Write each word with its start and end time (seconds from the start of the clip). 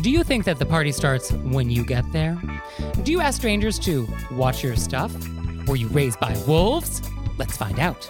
Do 0.00 0.10
you 0.10 0.22
think 0.22 0.44
that 0.44 0.60
the 0.60 0.66
party 0.66 0.92
starts 0.92 1.32
when 1.32 1.70
you 1.70 1.84
get 1.84 2.10
there? 2.12 2.40
Do 3.02 3.10
you 3.10 3.20
ask 3.20 3.38
strangers 3.38 3.80
to 3.80 4.06
watch 4.30 4.62
your 4.62 4.76
stuff? 4.76 5.12
Were 5.66 5.74
you 5.74 5.88
raised 5.88 6.20
by 6.20 6.36
wolves? 6.46 7.02
Let's 7.36 7.56
find 7.56 7.80
out. 7.80 8.08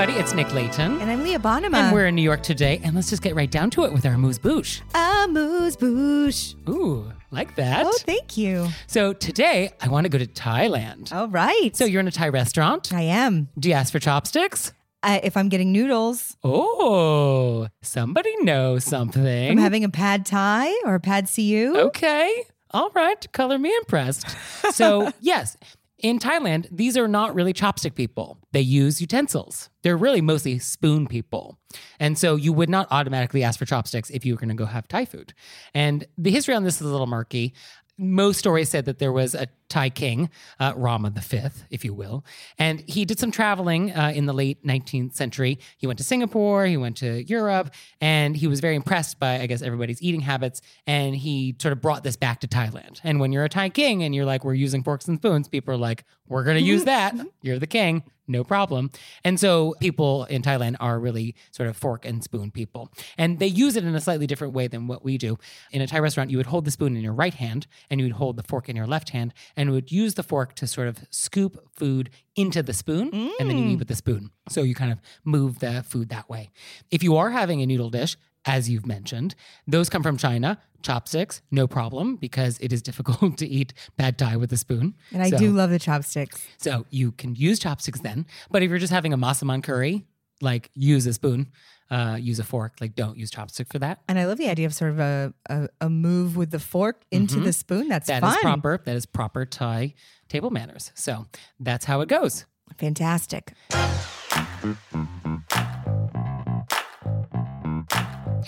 Everybody, 0.00 0.18
it's 0.18 0.32
Nick 0.32 0.54
Leighton. 0.54 0.98
And 1.02 1.10
I'm 1.10 1.22
Leah 1.22 1.38
Bonnema. 1.38 1.74
And 1.74 1.92
we're 1.94 2.06
in 2.06 2.14
New 2.14 2.22
York 2.22 2.42
today, 2.42 2.80
and 2.82 2.94
let's 2.94 3.10
just 3.10 3.20
get 3.20 3.34
right 3.34 3.50
down 3.50 3.68
to 3.72 3.84
it 3.84 3.92
with 3.92 4.06
our 4.06 4.16
moose 4.16 4.38
bouche. 4.38 4.80
Amuse 4.94 5.76
Bouche. 5.76 6.54
Ooh, 6.70 7.12
like 7.30 7.54
that. 7.56 7.84
Oh, 7.84 7.92
thank 8.06 8.38
you. 8.38 8.68
so 8.86 9.12
today 9.12 9.72
I 9.78 9.88
want 9.88 10.06
to 10.06 10.08
go 10.08 10.16
to 10.16 10.26
Thailand. 10.26 11.12
All 11.12 11.28
right. 11.28 11.76
So 11.76 11.84
you're 11.84 12.00
in 12.00 12.08
a 12.08 12.10
Thai 12.10 12.30
restaurant. 12.30 12.94
I 12.94 13.02
am. 13.02 13.50
Do 13.58 13.68
you 13.68 13.74
ask 13.74 13.92
for 13.92 13.98
chopsticks? 13.98 14.72
Uh, 15.02 15.20
if 15.22 15.36
I'm 15.36 15.50
getting 15.50 15.70
noodles, 15.70 16.34
Oh, 16.42 17.68
somebody 17.82 18.34
knows 18.40 18.84
something. 18.84 19.50
I'm 19.50 19.58
having 19.58 19.84
a 19.84 19.90
pad 19.90 20.24
Thai 20.24 20.72
or 20.86 20.94
a 20.94 21.00
pad 21.00 21.28
see 21.28 21.42
ew. 21.42 21.76
Okay. 21.78 22.44
All 22.70 22.88
right. 22.94 23.30
Color 23.32 23.58
me 23.58 23.70
impressed. 23.76 24.34
So, 24.72 25.12
yes, 25.20 25.58
in 26.02 26.18
Thailand, 26.18 26.66
these 26.70 26.96
are 26.96 27.08
not 27.08 27.34
really 27.34 27.52
chopstick 27.52 27.94
people. 27.94 28.38
They 28.52 28.60
use 28.60 29.00
utensils. 29.00 29.70
They're 29.82 29.96
really 29.96 30.20
mostly 30.20 30.58
spoon 30.58 31.06
people. 31.06 31.58
And 31.98 32.18
so 32.18 32.36
you 32.36 32.52
would 32.52 32.68
not 32.68 32.88
automatically 32.90 33.42
ask 33.42 33.58
for 33.58 33.66
chopsticks 33.66 34.10
if 34.10 34.24
you 34.24 34.34
were 34.34 34.40
going 34.40 34.48
to 34.48 34.54
go 34.54 34.66
have 34.66 34.88
Thai 34.88 35.04
food. 35.04 35.34
And 35.74 36.06
the 36.18 36.30
history 36.30 36.54
on 36.54 36.64
this 36.64 36.76
is 36.76 36.82
a 36.82 36.90
little 36.90 37.06
murky. 37.06 37.54
Most 37.98 38.38
stories 38.38 38.68
said 38.70 38.86
that 38.86 38.98
there 38.98 39.12
was 39.12 39.34
a 39.34 39.46
Thai 39.70 39.90
king, 39.90 40.28
uh, 40.58 40.74
Rama 40.76 41.10
V, 41.10 41.38
if 41.70 41.84
you 41.84 41.94
will, 41.94 42.24
and 42.58 42.80
he 42.80 43.04
did 43.04 43.18
some 43.18 43.30
traveling 43.30 43.92
uh, 43.92 44.12
in 44.14 44.26
the 44.26 44.34
late 44.34 44.64
19th 44.64 45.14
century. 45.14 45.58
He 45.78 45.86
went 45.86 45.98
to 45.98 46.04
Singapore, 46.04 46.66
he 46.66 46.76
went 46.76 46.96
to 46.98 47.22
Europe, 47.24 47.72
and 48.00 48.36
he 48.36 48.46
was 48.46 48.60
very 48.60 48.76
impressed 48.76 49.18
by, 49.18 49.40
I 49.40 49.46
guess, 49.46 49.62
everybody's 49.62 50.02
eating 50.02 50.20
habits. 50.20 50.60
And 50.86 51.16
he 51.16 51.56
sort 51.60 51.72
of 51.72 51.80
brought 51.80 52.04
this 52.04 52.16
back 52.16 52.40
to 52.40 52.48
Thailand. 52.48 53.00
And 53.04 53.20
when 53.20 53.32
you're 53.32 53.44
a 53.44 53.48
Thai 53.48 53.70
king 53.70 54.02
and 54.02 54.14
you're 54.14 54.24
like, 54.24 54.44
we're 54.44 54.54
using 54.54 54.82
forks 54.82 55.08
and 55.08 55.18
spoons, 55.18 55.48
people 55.48 55.72
are 55.72 55.78
like, 55.78 56.04
we're 56.28 56.44
going 56.44 56.58
to 56.58 56.62
use 56.62 56.84
that. 56.84 57.14
You're 57.42 57.58
the 57.58 57.66
king. 57.66 58.04
No 58.30 58.44
problem. 58.44 58.92
And 59.24 59.40
so 59.40 59.74
people 59.80 60.24
in 60.26 60.42
Thailand 60.42 60.76
are 60.78 61.00
really 61.00 61.34
sort 61.50 61.68
of 61.68 61.76
fork 61.76 62.04
and 62.04 62.22
spoon 62.22 62.52
people. 62.52 62.92
And 63.18 63.40
they 63.40 63.48
use 63.48 63.74
it 63.74 63.82
in 63.82 63.92
a 63.96 64.00
slightly 64.00 64.28
different 64.28 64.54
way 64.54 64.68
than 64.68 64.86
what 64.86 65.04
we 65.04 65.18
do. 65.18 65.36
In 65.72 65.82
a 65.82 65.88
Thai 65.88 65.98
restaurant, 65.98 66.30
you 66.30 66.36
would 66.36 66.46
hold 66.46 66.64
the 66.64 66.70
spoon 66.70 66.96
in 66.96 67.02
your 67.02 67.12
right 67.12 67.34
hand 67.34 67.66
and 67.90 67.98
you 67.98 68.06
would 68.06 68.14
hold 68.14 68.36
the 68.36 68.44
fork 68.44 68.68
in 68.68 68.76
your 68.76 68.86
left 68.86 69.10
hand 69.10 69.34
and 69.60 69.72
would 69.72 69.92
use 69.92 70.14
the 70.14 70.22
fork 70.22 70.54
to 70.54 70.66
sort 70.66 70.88
of 70.88 71.00
scoop 71.10 71.62
food 71.76 72.08
into 72.34 72.62
the 72.62 72.72
spoon 72.72 73.10
and 73.38 73.50
then 73.50 73.58
you 73.58 73.66
eat 73.66 73.76
mm. 73.76 73.78
with 73.80 73.88
the 73.88 73.94
spoon. 73.94 74.30
So 74.48 74.62
you 74.62 74.74
kind 74.74 74.90
of 74.90 74.98
move 75.22 75.58
the 75.58 75.84
food 75.86 76.08
that 76.08 76.30
way. 76.30 76.48
If 76.90 77.02
you 77.02 77.18
are 77.18 77.28
having 77.28 77.60
a 77.60 77.66
noodle 77.66 77.90
dish, 77.90 78.16
as 78.46 78.70
you've 78.70 78.86
mentioned, 78.86 79.34
those 79.66 79.90
come 79.90 80.02
from 80.02 80.16
China. 80.16 80.58
Chopsticks, 80.82 81.42
no 81.50 81.66
problem, 81.66 82.16
because 82.16 82.58
it 82.60 82.72
is 82.72 82.80
difficult 82.90 83.36
to 83.36 83.46
eat 83.46 83.74
pad 83.98 84.16
thai 84.16 84.36
with 84.36 84.50
a 84.50 84.56
spoon. 84.56 84.94
And 85.12 85.22
I 85.22 85.28
So- 85.28 85.36
do 85.36 85.50
love 85.50 85.68
the 85.68 85.78
chopsticks. 85.78 86.40
so 86.56 86.86
you 86.88 87.12
can 87.12 87.34
use 87.34 87.58
chopsticks 87.58 88.00
then. 88.00 88.24
But 88.50 88.62
if 88.62 88.70
you're 88.70 88.78
just 88.78 88.94
having 88.94 89.12
a 89.12 89.18
masaman 89.18 89.62
curry, 89.62 90.06
like 90.40 90.70
use 90.72 91.06
a 91.06 91.12
spoon, 91.12 91.48
uh, 91.90 92.16
use 92.20 92.38
a 92.38 92.44
fork. 92.44 92.74
Like 92.80 92.94
don't 92.94 93.16
use 93.18 93.30
chopstick 93.30 93.70
for 93.70 93.78
that. 93.80 94.00
And 94.08 94.18
I 94.18 94.26
love 94.26 94.38
the 94.38 94.48
idea 94.48 94.66
of 94.66 94.74
sort 94.74 94.92
of 94.92 95.00
a, 95.00 95.34
a, 95.48 95.68
a 95.80 95.90
move 95.90 96.36
with 96.36 96.50
the 96.50 96.58
fork 96.60 97.02
into 97.10 97.40
the 97.40 97.52
spoon. 97.52 97.88
That's 97.88 98.08
Mm-hmm. 98.08 98.20
That 98.20 98.36
is 98.36 98.42
proper. 98.42 98.80
That 98.84 98.96
is 98.96 99.06
proper 99.06 99.44
Thai 99.44 99.94
table 100.28 100.50
manners. 100.50 100.92
So 100.94 101.26
that's 101.58 101.84
how 101.84 102.00
it 102.00 102.08
goes. 102.08 102.46
Fantastic. 102.78 103.52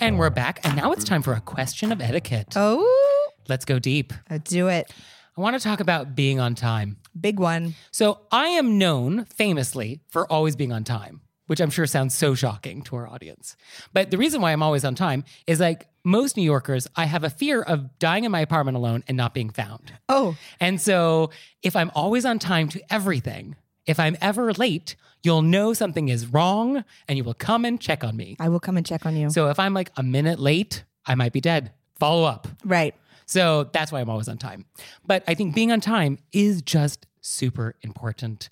And 0.01 0.17
we're 0.19 0.29
back. 0.29 0.59
And 0.63 0.75
now 0.75 0.91
it's 0.91 1.03
time 1.03 1.21
for 1.21 1.33
a 1.33 1.39
question 1.41 1.91
of 1.91 2.01
etiquette. 2.01 2.53
Oh, 2.55 3.29
Let's 3.47 3.63
go 3.65 3.79
deep. 3.79 4.13
uh, 4.29 4.39
do 4.43 4.67
it. 4.67 4.91
I 5.37 5.41
want 5.41 5.55
to 5.59 5.63
talk 5.63 5.79
about 5.79 6.15
being 6.15 6.39
on 6.39 6.55
time. 6.55 6.97
Big 7.19 7.39
one. 7.39 7.75
So 7.91 8.21
I 8.31 8.47
am 8.47 8.77
known 8.77 9.25
famously 9.25 10.01
for 10.09 10.31
always 10.31 10.55
being 10.55 10.71
on 10.71 10.83
time, 10.83 11.21
which 11.47 11.59
I'm 11.59 11.69
sure 11.69 11.85
sounds 11.85 12.15
so 12.15 12.35
shocking 12.35 12.81
to 12.83 12.95
our 12.95 13.07
audience. 13.07 13.55
But 13.93 14.11
the 14.11 14.17
reason 14.17 14.41
why 14.41 14.51
I'm 14.51 14.63
always 14.63 14.85
on 14.85 14.95
time 14.95 15.23
is 15.47 15.59
like 15.59 15.87
most 16.03 16.35
New 16.37 16.43
Yorkers, 16.43 16.87
I 16.95 17.05
have 17.05 17.23
a 17.23 17.29
fear 17.29 17.61
of 17.61 17.97
dying 17.99 18.23
in 18.23 18.31
my 18.31 18.41
apartment 18.41 18.77
alone 18.77 19.03
and 19.07 19.15
not 19.17 19.33
being 19.33 19.49
found. 19.49 19.93
Oh, 20.09 20.35
And 20.59 20.79
so 20.81 21.29
if 21.61 21.75
I'm 21.75 21.91
always 21.95 22.25
on 22.25 22.39
time 22.39 22.69
to 22.69 22.81
everything, 22.89 23.55
if 23.85 23.99
I'm 23.99 24.17
ever 24.21 24.53
late, 24.53 24.95
you'll 25.23 25.41
know 25.41 25.73
something 25.73 26.09
is 26.09 26.27
wrong 26.27 26.83
and 27.07 27.17
you 27.17 27.23
will 27.23 27.33
come 27.33 27.65
and 27.65 27.79
check 27.79 28.03
on 28.03 28.15
me. 28.15 28.35
I 28.39 28.49
will 28.49 28.59
come 28.59 28.77
and 28.77 28.85
check 28.85 29.05
on 29.05 29.15
you. 29.15 29.29
So 29.29 29.49
if 29.49 29.59
I'm 29.59 29.73
like 29.73 29.91
a 29.95 30.03
minute 30.03 30.39
late, 30.39 30.83
I 31.05 31.15
might 31.15 31.33
be 31.33 31.41
dead. 31.41 31.71
Follow 31.99 32.23
up. 32.23 32.47
right. 32.65 32.95
So 33.25 33.69
that's 33.71 33.89
why 33.89 34.01
I'm 34.01 34.09
always 34.09 34.27
on 34.27 34.37
time. 34.37 34.65
But 35.05 35.23
I 35.27 35.33
think 35.33 35.55
being 35.55 35.71
on 35.71 35.79
time 35.79 36.19
is 36.33 36.61
just 36.61 37.07
super 37.21 37.75
important 37.81 38.49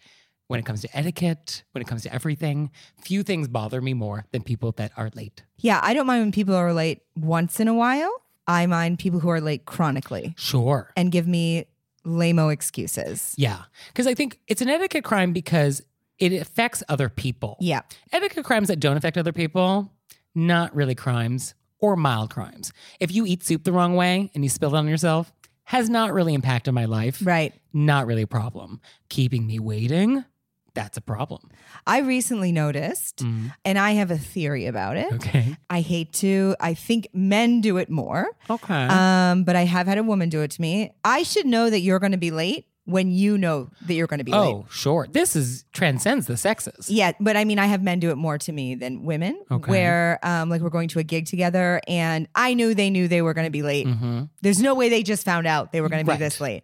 when 0.52 0.60
it 0.60 0.66
comes 0.66 0.82
to 0.82 0.98
etiquette, 0.98 1.64
when 1.72 1.82
it 1.82 1.88
comes 1.88 2.04
to 2.04 2.14
everything. 2.14 2.70
Few 3.02 3.24
things 3.24 3.48
bother 3.48 3.82
me 3.82 3.94
more 3.94 4.26
than 4.32 4.44
people 4.44 4.74
that 4.74 4.92
are 4.98 5.10
late. 5.16 5.44
Yeah, 5.58 5.80
I 5.82 5.94
don't 5.94 6.06
mind 6.06 6.22
when 6.22 6.32
people 6.32 6.54
are 6.56 6.74
late 6.74 7.02
once 7.16 7.60
in 7.60 7.68
a 7.68 7.74
while. 7.74 8.12
I 8.48 8.66
mind 8.66 9.00
people 9.00 9.20
who 9.22 9.30
are 9.30 9.40
late 9.40 9.66
chronically 9.66 10.36
Sure. 10.38 10.92
and 10.98 11.12
give 11.12 11.26
me 11.28 11.66
lame 12.04 12.38
excuses. 12.40 13.34
Yeah. 13.38 13.62
Because 13.88 14.08
I 14.08 14.14
think 14.14 14.40
it's 14.48 14.62
an 14.62 14.70
etiquette 14.70 15.04
crime 15.04 15.32
because 15.34 15.82
it 16.20 16.34
affects 16.34 16.84
other 16.90 17.08
people. 17.10 17.58
Yeah. 17.60 17.82
Etiquette 18.12 18.44
crimes 18.44 18.68
that 18.68 18.80
don't 18.80 18.98
affect 18.98 19.18
other 19.18 19.32
people, 19.32 19.92
not 20.36 20.76
really 20.76 20.96
crimes 20.96 21.54
or 21.80 21.96
mild 21.96 22.30
crimes. 22.30 22.74
If 23.00 23.12
you 23.14 23.26
eat 23.26 23.44
soup 23.44 23.64
the 23.64 23.72
wrong 23.72 23.96
way 23.96 24.30
and 24.36 24.44
you 24.44 24.50
spill 24.50 24.76
it 24.76 24.78
on 24.80 24.88
yourself, 24.88 25.32
has 25.66 25.90
not 25.90 26.12
really 26.14 26.34
impacted 26.34 26.74
my 26.74 26.86
life. 26.86 27.22
Right. 27.24 27.54
Not 27.72 28.06
really 28.06 28.24
a 28.24 28.28
problem. 28.28 28.82
Keeping 29.10 29.48
me 29.48 29.58
waiting, 29.60 30.26
that's 30.74 30.98
a 30.98 31.02
problem. 31.02 31.50
I 31.86 32.00
recently 32.00 32.52
noticed, 32.52 33.18
Mm. 33.18 33.54
and 33.66 33.78
I 33.78 33.92
have 33.92 34.12
a 34.12 34.18
theory 34.18 34.66
about 34.68 34.98
it. 34.98 35.12
Okay. 35.14 35.58
I 35.70 35.82
hate 35.82 36.14
to. 36.14 36.56
I 36.60 36.74
think 36.74 37.08
men 37.14 37.62
do 37.62 37.78
it 37.78 37.90
more, 37.90 38.30
Okay. 38.50 38.88
um, 38.88 39.44
but 39.44 39.56
I 39.56 39.66
have 39.66 39.88
had 39.88 39.98
a 39.98 40.04
woman 40.04 40.30
do 40.30 40.42
it 40.42 40.52
to 40.52 40.62
me. 40.62 40.92
I 41.04 41.24
should 41.24 41.46
know 41.46 41.70
that 41.70 41.80
you're 41.82 42.00
going 42.00 42.14
to 42.14 42.18
be 42.18 42.32
late 42.32 42.66
when 42.86 43.12
you 43.12 43.38
know 43.38 43.70
that 43.86 43.94
you're 43.94 44.08
going 44.08 44.18
to 44.18 44.24
be 44.24 44.32
late. 44.32 44.38
oh, 44.40 44.66
sure. 44.70 45.08
This 45.12 45.36
is 45.36 45.66
transcends 45.72 46.26
the 46.26 46.36
sexes. 46.36 46.90
Yeah, 46.90 47.12
but 47.20 47.38
I 47.38 47.46
mean, 47.46 47.60
I 47.60 47.68
have 47.68 47.84
men 47.84 48.00
do 48.00 48.10
it 48.10 48.16
more 48.16 48.38
to 48.40 48.52
me 48.52 48.74
than 48.76 49.04
women. 49.04 49.40
Okay. 49.52 49.70
Where, 49.70 50.20
um, 50.24 50.50
like, 50.50 50.62
we're 50.62 50.70
going 50.72 50.88
to 50.90 51.00
a 51.00 51.04
gig 51.04 51.28
together, 51.28 51.80
and 51.88 52.28
I 52.34 52.54
knew 52.56 52.74
they 52.74 52.90
knew 52.90 53.08
they 53.08 53.22
were 53.22 53.34
going 53.36 53.46
to 53.46 53.52
be 53.52 53.62
late. 53.62 53.88
hmm 53.88 54.24
There's 54.42 54.62
no 54.62 54.74
way 54.74 54.90
they 54.90 55.04
just 55.04 55.24
found 55.24 55.46
out 55.48 55.72
they 55.72 55.80
were 55.80 55.90
going 55.90 56.04
to 56.06 56.12
be 56.12 56.18
this 56.18 56.42
late. 56.42 56.64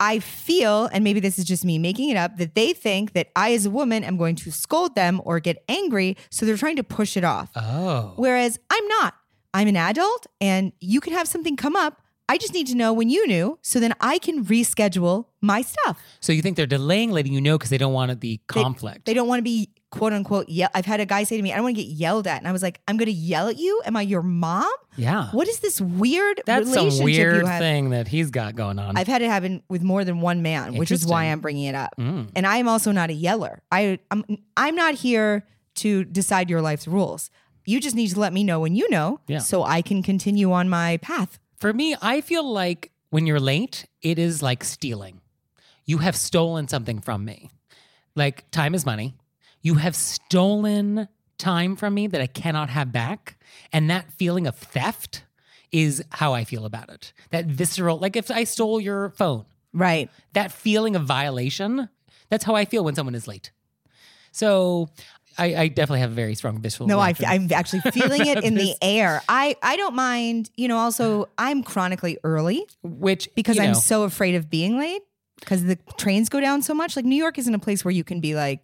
I 0.00 0.18
feel, 0.18 0.86
and 0.92 1.04
maybe 1.04 1.20
this 1.20 1.38
is 1.38 1.44
just 1.44 1.64
me 1.64 1.78
making 1.78 2.10
it 2.10 2.16
up, 2.16 2.36
that 2.38 2.54
they 2.54 2.72
think 2.72 3.12
that 3.12 3.28
I, 3.36 3.52
as 3.52 3.66
a 3.66 3.70
woman, 3.70 4.02
am 4.02 4.16
going 4.16 4.34
to 4.36 4.50
scold 4.50 4.94
them 4.94 5.20
or 5.24 5.38
get 5.38 5.62
angry. 5.68 6.16
So 6.30 6.44
they're 6.44 6.56
trying 6.56 6.76
to 6.76 6.84
push 6.84 7.16
it 7.16 7.24
off. 7.24 7.50
Oh. 7.54 8.14
Whereas 8.16 8.58
I'm 8.70 8.86
not. 8.88 9.14
I'm 9.54 9.68
an 9.68 9.76
adult, 9.76 10.26
and 10.40 10.72
you 10.80 11.00
can 11.00 11.12
have 11.12 11.28
something 11.28 11.56
come 11.56 11.76
up. 11.76 12.00
I 12.28 12.38
just 12.38 12.54
need 12.54 12.66
to 12.68 12.74
know 12.74 12.92
when 12.92 13.10
you 13.10 13.26
knew, 13.26 13.58
so 13.60 13.78
then 13.78 13.92
I 14.00 14.18
can 14.18 14.44
reschedule 14.44 15.26
my 15.42 15.60
stuff. 15.60 16.00
So 16.20 16.32
you 16.32 16.40
think 16.40 16.56
they're 16.56 16.66
delaying 16.66 17.10
letting 17.10 17.34
you 17.34 17.40
know 17.40 17.58
because 17.58 17.68
they 17.68 17.78
don't 17.78 17.92
want 17.92 18.18
the 18.20 18.40
conflict? 18.46 19.04
They 19.04 19.12
don't 19.12 19.28
want 19.28 19.40
to 19.40 19.44
be 19.44 19.68
quote 19.92 20.12
unquote. 20.12 20.48
Ye- 20.48 20.66
I've 20.74 20.86
had 20.86 20.98
a 20.98 21.06
guy 21.06 21.22
say 21.22 21.36
to 21.36 21.42
me, 21.42 21.52
"I 21.52 21.56
don't 21.56 21.62
want 21.64 21.76
to 21.76 21.82
get 21.84 21.88
yelled 21.90 22.26
at," 22.26 22.38
and 22.38 22.48
I 22.48 22.52
was 22.52 22.62
like, 22.62 22.80
"I'm 22.88 22.96
going 22.96 23.06
to 23.06 23.12
yell 23.12 23.46
at 23.48 23.58
you? 23.58 23.80
Am 23.84 23.96
I 23.96 24.02
your 24.02 24.22
mom? 24.22 24.68
yeah. 24.96 25.28
What 25.30 25.46
is 25.46 25.60
this 25.60 25.80
weird 25.80 26.42
That's 26.46 26.66
relationship 26.68 27.04
weird 27.04 27.36
you 27.42 27.46
have?" 27.46 27.60
thing 27.60 27.90
that 27.90 28.08
he's 28.08 28.30
got 28.32 28.56
going 28.56 28.78
on. 28.80 28.96
I've 28.96 29.06
had 29.06 29.22
it 29.22 29.28
happen 29.28 29.62
with 29.68 29.82
more 29.82 30.04
than 30.04 30.20
one 30.20 30.42
man, 30.42 30.74
which 30.74 30.90
is 30.90 31.06
why 31.06 31.24
I'm 31.26 31.38
bringing 31.40 31.64
it 31.66 31.74
up. 31.76 31.94
Mm. 31.98 32.30
And 32.34 32.46
I 32.46 32.56
am 32.56 32.66
also 32.66 32.90
not 32.90 33.10
a 33.10 33.14
yeller. 33.14 33.62
I 33.70 34.00
I'm 34.10 34.24
I'm 34.56 34.74
not 34.74 34.94
here 34.94 35.44
to 35.76 36.04
decide 36.04 36.50
your 36.50 36.60
life's 36.60 36.88
rules. 36.88 37.30
You 37.64 37.78
just 37.80 37.94
need 37.94 38.08
to 38.08 38.18
let 38.18 38.32
me 38.32 38.42
know 38.42 38.58
when 38.60 38.74
you 38.74 38.90
know, 38.90 39.20
Yeah. 39.28 39.38
so 39.38 39.62
I 39.62 39.82
can 39.82 40.02
continue 40.02 40.50
on 40.52 40.68
my 40.68 40.96
path. 40.96 41.38
For 41.60 41.72
me, 41.72 41.94
I 42.02 42.20
feel 42.20 42.50
like 42.50 42.90
when 43.10 43.24
you're 43.26 43.38
late, 43.40 43.86
it 44.02 44.18
is 44.18 44.42
like 44.42 44.64
stealing. 44.64 45.20
You 45.86 45.98
have 45.98 46.16
stolen 46.16 46.66
something 46.66 47.00
from 47.00 47.24
me. 47.24 47.50
Like 48.16 48.50
time 48.50 48.74
is 48.74 48.84
money. 48.84 49.14
You 49.62 49.74
have 49.76 49.94
stolen 49.96 51.08
time 51.38 51.76
from 51.76 51.94
me 51.94 52.06
that 52.06 52.20
I 52.20 52.26
cannot 52.26 52.70
have 52.70 52.92
back. 52.92 53.36
And 53.72 53.90
that 53.90 54.12
feeling 54.12 54.46
of 54.46 54.56
theft 54.56 55.24
is 55.70 56.02
how 56.10 56.34
I 56.34 56.44
feel 56.44 56.64
about 56.64 56.88
it. 56.90 57.12
That 57.30 57.46
visceral, 57.46 57.98
like 57.98 58.16
if 58.16 58.30
I 58.30 58.44
stole 58.44 58.80
your 58.80 59.10
phone, 59.10 59.46
Right. 59.72 60.10
that 60.34 60.52
feeling 60.52 60.94
of 60.96 61.04
violation, 61.04 61.88
that's 62.28 62.44
how 62.44 62.54
I 62.54 62.64
feel 62.64 62.84
when 62.84 62.94
someone 62.94 63.14
is 63.14 63.26
late. 63.26 63.50
So 64.30 64.88
I, 65.38 65.54
I 65.54 65.68
definitely 65.68 66.00
have 66.00 66.10
a 66.10 66.14
very 66.14 66.34
strong 66.34 66.60
visceral. 66.60 66.88
No, 66.88 66.98
I, 66.98 67.14
I'm 67.26 67.50
actually 67.52 67.80
feeling 67.92 68.26
it 68.26 68.44
in 68.44 68.54
the 68.54 68.74
air. 68.82 69.22
I, 69.28 69.56
I 69.62 69.76
don't 69.76 69.94
mind, 69.94 70.50
you 70.56 70.68
know, 70.68 70.76
also 70.76 71.28
I'm 71.38 71.62
chronically 71.62 72.18
early 72.22 72.66
which 72.82 73.28
because 73.34 73.56
you 73.56 73.62
I'm 73.62 73.74
so 73.74 74.04
afraid 74.04 74.34
of 74.34 74.50
being 74.50 74.78
late 74.78 75.02
because 75.40 75.64
the 75.64 75.76
trains 75.96 76.28
go 76.28 76.40
down 76.40 76.62
so 76.62 76.74
much. 76.74 76.96
Like 76.96 77.04
New 77.04 77.16
York 77.16 77.38
isn't 77.38 77.54
a 77.54 77.58
place 77.58 77.84
where 77.84 77.92
you 77.92 78.04
can 78.04 78.20
be 78.20 78.34
like, 78.34 78.62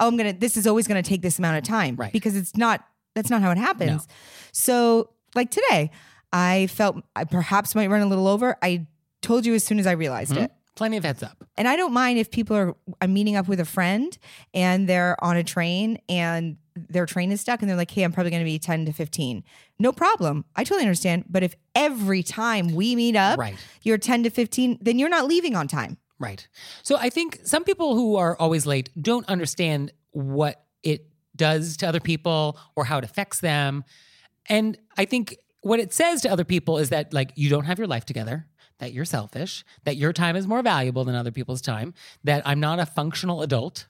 oh, 0.00 0.08
I'm 0.08 0.16
to, 0.34 0.38
this 0.38 0.56
is 0.56 0.66
always 0.66 0.86
to 1.02 1.08
take 1.08 1.22
this 1.22 1.38
amount 1.38 1.58
of 1.58 1.62
time. 1.64 1.94
Right. 1.96 2.12
Because 2.12 2.34
it's 2.36 2.56
not, 2.56 2.84
that's 3.14 3.30
not 3.30 3.42
how 3.42 3.50
it 3.52 3.58
happens. 3.58 4.08
So 4.52 5.10
like 5.34 5.50
today, 5.50 5.90
I 6.32 6.66
felt 6.68 6.96
I 7.14 7.24
perhaps 7.24 7.74
might 7.74 7.88
run 7.90 8.00
a 8.00 8.06
little 8.06 8.26
over. 8.26 8.56
I 8.62 8.86
told 9.22 9.44
you 9.46 9.54
as 9.54 9.62
soon 9.64 9.78
as 9.78 9.86
I 9.86 9.92
realized 9.92 10.32
Mhm. 10.32 10.44
it. 10.44 10.52
plenty 10.76 10.96
of 10.96 11.04
heads 11.04 11.22
up. 11.22 11.44
And 11.58 11.68
I 11.68 11.76
don't 11.76 11.92
mind 11.92 12.18
if 12.18 12.30
people 12.30 12.56
are 12.56 12.74
I'm 13.02 13.12
meeting 13.12 13.36
up 13.36 13.46
with 13.48 13.60
a 13.60 13.66
friend 13.66 14.16
and 14.54 14.88
they're 14.88 15.14
on 15.22 15.36
a 15.36 15.44
train 15.44 15.98
and 16.08 16.56
their 16.74 17.04
train 17.04 17.30
is 17.32 17.42
stuck 17.42 17.60
and 17.60 17.68
they're 17.68 17.76
like, 17.76 17.90
"Hey, 17.90 18.02
I'm 18.02 18.12
probably 18.12 18.30
going 18.30 18.40
to 18.40 18.46
be 18.50 18.58
10 18.58 18.86
to 18.86 18.92
15." 18.92 19.44
No 19.78 19.92
problem. 19.92 20.46
I 20.56 20.64
totally 20.64 20.82
understand, 20.82 21.24
but 21.28 21.42
if 21.42 21.54
every 21.74 22.22
time 22.22 22.68
we 22.74 22.96
meet 22.96 23.14
up, 23.14 23.38
Right. 23.38 23.56
you're 23.82 23.98
10 23.98 24.22
to 24.22 24.30
15, 24.30 24.78
then 24.80 24.98
you're 24.98 25.10
not 25.10 25.26
leaving 25.26 25.54
on 25.54 25.68
time. 25.68 25.98
Right. 26.20 26.46
So 26.82 26.96
I 26.98 27.08
think 27.08 27.40
some 27.44 27.64
people 27.64 27.96
who 27.96 28.16
are 28.16 28.36
always 28.36 28.66
late 28.66 28.90
don't 29.00 29.26
understand 29.26 29.90
what 30.10 30.62
it 30.82 31.06
does 31.34 31.78
to 31.78 31.88
other 31.88 31.98
people 31.98 32.58
or 32.76 32.84
how 32.84 32.98
it 32.98 33.04
affects 33.04 33.40
them. 33.40 33.84
And 34.46 34.76
I 34.98 35.06
think 35.06 35.38
what 35.62 35.80
it 35.80 35.94
says 35.94 36.20
to 36.22 36.30
other 36.30 36.44
people 36.44 36.76
is 36.76 36.90
that 36.90 37.14
like 37.14 37.32
you 37.36 37.48
don't 37.48 37.64
have 37.64 37.78
your 37.78 37.86
life 37.88 38.04
together, 38.04 38.46
that 38.80 38.92
you're 38.92 39.06
selfish, 39.06 39.64
that 39.84 39.96
your 39.96 40.12
time 40.12 40.36
is 40.36 40.46
more 40.46 40.62
valuable 40.62 41.04
than 41.04 41.14
other 41.14 41.30
people's 41.30 41.62
time, 41.62 41.94
that 42.22 42.46
I'm 42.46 42.60
not 42.60 42.78
a 42.78 42.86
functional 42.86 43.40
adult, 43.40 43.86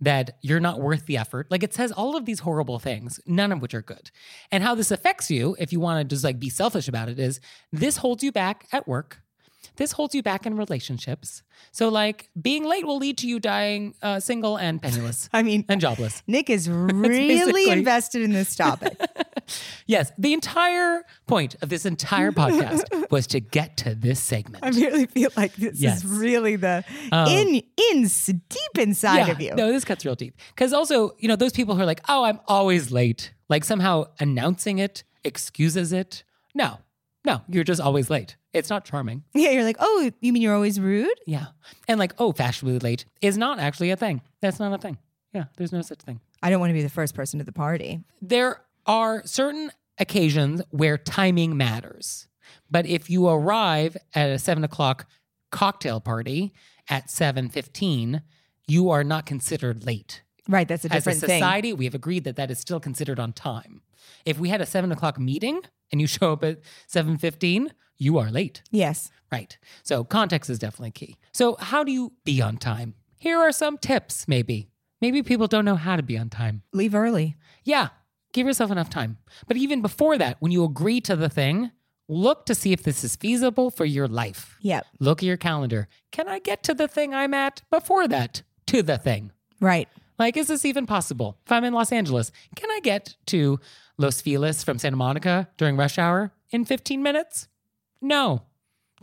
that 0.00 0.36
you're 0.40 0.60
not 0.60 0.80
worth 0.80 1.06
the 1.06 1.16
effort. 1.16 1.48
Like 1.50 1.62
it 1.62 1.74
says 1.74 1.90
all 1.90 2.16
of 2.16 2.26
these 2.26 2.40
horrible 2.40 2.78
things, 2.78 3.20
none 3.26 3.50
of 3.50 3.62
which 3.62 3.74
are 3.74 3.82
good. 3.82 4.10
And 4.50 4.62
how 4.62 4.74
this 4.74 4.90
affects 4.90 5.30
you, 5.30 5.56
if 5.58 5.72
you 5.72 5.80
want 5.80 6.00
to 6.00 6.14
just 6.14 6.24
like 6.24 6.38
be 6.38 6.50
selfish 6.50 6.86
about 6.86 7.08
it, 7.08 7.18
is 7.18 7.40
this 7.72 7.98
holds 7.98 8.22
you 8.22 8.30
back 8.30 8.66
at 8.72 8.86
work. 8.86 9.21
This 9.76 9.92
holds 9.92 10.14
you 10.14 10.22
back 10.22 10.46
in 10.46 10.56
relationships. 10.56 11.42
So, 11.70 11.88
like, 11.88 12.28
being 12.40 12.64
late 12.64 12.86
will 12.86 12.98
lead 12.98 13.18
to 13.18 13.26
you 13.28 13.40
dying 13.40 13.94
uh, 14.02 14.20
single 14.20 14.56
and 14.56 14.80
penniless 14.82 15.28
I 15.32 15.42
mean, 15.42 15.64
and 15.68 15.80
jobless. 15.80 16.22
Nick 16.26 16.50
is 16.50 16.68
really 16.70 17.70
invested 17.70 18.22
in 18.22 18.32
this 18.32 18.54
topic. 18.56 18.98
Yes, 19.86 20.12
the 20.16 20.32
entire 20.32 21.02
point 21.26 21.56
of 21.62 21.68
this 21.68 21.84
entire 21.84 22.30
podcast 22.32 23.10
was 23.10 23.26
to 23.28 23.40
get 23.40 23.76
to 23.78 23.94
this 23.94 24.20
segment. 24.20 24.64
I 24.64 24.70
really 24.70 25.06
feel 25.06 25.30
like 25.36 25.52
this 25.54 25.80
Yes. 25.80 25.98
is 25.98 26.06
really 26.06 26.56
the 26.56 26.84
Um, 27.10 27.26
in 27.28 27.62
in 27.90 28.02
deep 28.02 28.78
inside 28.78 29.28
of 29.28 29.40
you. 29.40 29.54
No, 29.54 29.70
this 29.72 29.84
cuts 29.84 30.04
real 30.04 30.14
deep. 30.14 30.38
Because 30.54 30.72
also, 30.72 31.10
you 31.18 31.28
know, 31.28 31.36
those 31.36 31.52
people 31.52 31.74
who 31.74 31.82
are 31.82 31.86
like, 31.86 32.00
oh, 32.08 32.24
I'm 32.24 32.40
always 32.46 32.92
late, 32.92 33.32
like 33.48 33.64
somehow 33.64 34.04
announcing 34.20 34.78
it 34.78 35.02
excuses 35.24 35.92
it. 35.92 36.22
No, 36.54 36.78
no, 37.24 37.42
you're 37.48 37.64
just 37.64 37.80
always 37.80 38.10
late. 38.10 38.36
It's 38.52 38.68
not 38.68 38.84
charming. 38.84 39.24
Yeah, 39.34 39.50
you're 39.50 39.64
like, 39.64 39.76
"Oh, 39.78 40.10
you 40.20 40.32
mean 40.32 40.42
you're 40.42 40.54
always 40.54 40.80
rude?" 40.80 41.20
Yeah. 41.26 41.46
And 41.88 41.98
like, 41.98 42.14
oh, 42.18 42.32
fashionably 42.32 42.78
late 42.80 43.04
is 43.20 43.38
not 43.38 43.58
actually 43.58 43.90
a 43.90 43.96
thing. 43.96 44.22
That's 44.40 44.58
not 44.58 44.72
a 44.72 44.78
thing. 44.78 44.98
Yeah, 45.32 45.44
there's 45.56 45.72
no 45.72 45.82
such 45.82 46.00
thing. 46.00 46.20
I 46.42 46.50
don't 46.50 46.60
want 46.60 46.70
to 46.70 46.74
be 46.74 46.82
the 46.82 46.90
first 46.90 47.14
person 47.14 47.38
to 47.38 47.44
the 47.44 47.52
party. 47.52 48.00
There 48.20 48.62
are 48.86 49.22
certain 49.24 49.70
occasions 49.98 50.62
where 50.70 50.98
timing 50.98 51.56
matters. 51.56 52.28
But 52.70 52.86
if 52.86 53.08
you 53.08 53.28
arrive 53.28 53.96
at 54.14 54.30
a 54.30 54.38
seven 54.38 54.64
o'clock 54.64 55.06
cocktail 55.50 56.00
party 56.00 56.52
at 56.88 57.06
7.15, 57.08 58.22
you 58.66 58.90
are 58.90 59.04
not 59.04 59.26
considered 59.26 59.86
late. 59.86 60.22
Right, 60.48 60.66
that's 60.66 60.84
a 60.84 60.88
different 60.88 61.04
thing. 61.04 61.10
As 61.10 61.16
a 61.18 61.20
different 61.20 61.30
thing. 61.30 61.40
society, 61.40 61.72
we 61.72 61.84
have 61.84 61.94
agreed 61.94 62.24
that 62.24 62.36
that 62.36 62.50
is 62.50 62.58
still 62.58 62.80
considered 62.80 63.20
on 63.20 63.32
time. 63.32 63.82
If 64.24 64.38
we 64.38 64.48
had 64.48 64.60
a 64.60 64.66
seven 64.66 64.90
o'clock 64.90 65.18
meeting 65.18 65.60
and 65.92 66.00
you 66.00 66.06
show 66.08 66.32
up 66.32 66.42
at 66.42 66.60
7.15, 66.88 67.70
you 67.98 68.18
are 68.18 68.30
late. 68.30 68.62
Yes. 68.70 69.10
Right. 69.30 69.56
So 69.82 70.02
context 70.04 70.50
is 70.50 70.58
definitely 70.58 70.90
key. 70.90 71.16
So 71.32 71.56
how 71.60 71.84
do 71.84 71.92
you 71.92 72.12
be 72.24 72.42
on 72.42 72.56
time? 72.56 72.94
Here 73.16 73.38
are 73.38 73.52
some 73.52 73.78
tips, 73.78 74.26
maybe. 74.26 74.68
Maybe 75.00 75.22
people 75.22 75.46
don't 75.46 75.64
know 75.64 75.76
how 75.76 75.96
to 75.96 76.02
be 76.02 76.18
on 76.18 76.28
time. 76.28 76.62
Leave 76.72 76.94
early. 76.94 77.36
Yeah, 77.64 77.88
give 78.32 78.46
yourself 78.46 78.70
enough 78.70 78.90
time. 78.90 79.18
But 79.46 79.56
even 79.56 79.82
before 79.82 80.18
that, 80.18 80.36
when 80.40 80.52
you 80.52 80.64
agree 80.64 81.00
to 81.02 81.16
the 81.16 81.28
thing, 81.28 81.70
look 82.08 82.46
to 82.46 82.54
see 82.54 82.72
if 82.72 82.82
this 82.82 83.04
is 83.04 83.16
feasible 83.16 83.70
for 83.70 83.84
your 83.84 84.08
life. 84.08 84.56
Yep. 84.60 84.86
Look 84.98 85.22
at 85.22 85.26
your 85.26 85.36
calendar. 85.36 85.88
Can 86.10 86.28
I 86.28 86.38
get 86.38 86.62
to 86.64 86.74
the 86.74 86.88
thing 86.88 87.14
I'm 87.14 87.34
at 87.34 87.62
before 87.70 88.08
that? 88.08 88.42
To 88.66 88.82
the 88.82 88.98
thing. 88.98 89.32
Right. 89.60 89.88
Like, 90.18 90.36
is 90.36 90.48
this 90.48 90.64
even 90.64 90.86
possible? 90.86 91.38
If 91.46 91.52
I'm 91.52 91.64
in 91.64 91.72
Los 91.72 91.90
Angeles, 91.90 92.30
can 92.54 92.70
I 92.70 92.80
get 92.80 93.16
to 93.26 93.58
Los 94.02 94.20
Feliz 94.20 94.62
from 94.62 94.78
Santa 94.78 94.96
Monica 94.96 95.48
during 95.56 95.76
rush 95.76 95.98
hour 95.98 96.32
in 96.50 96.64
15 96.64 97.02
minutes? 97.02 97.48
No. 98.00 98.42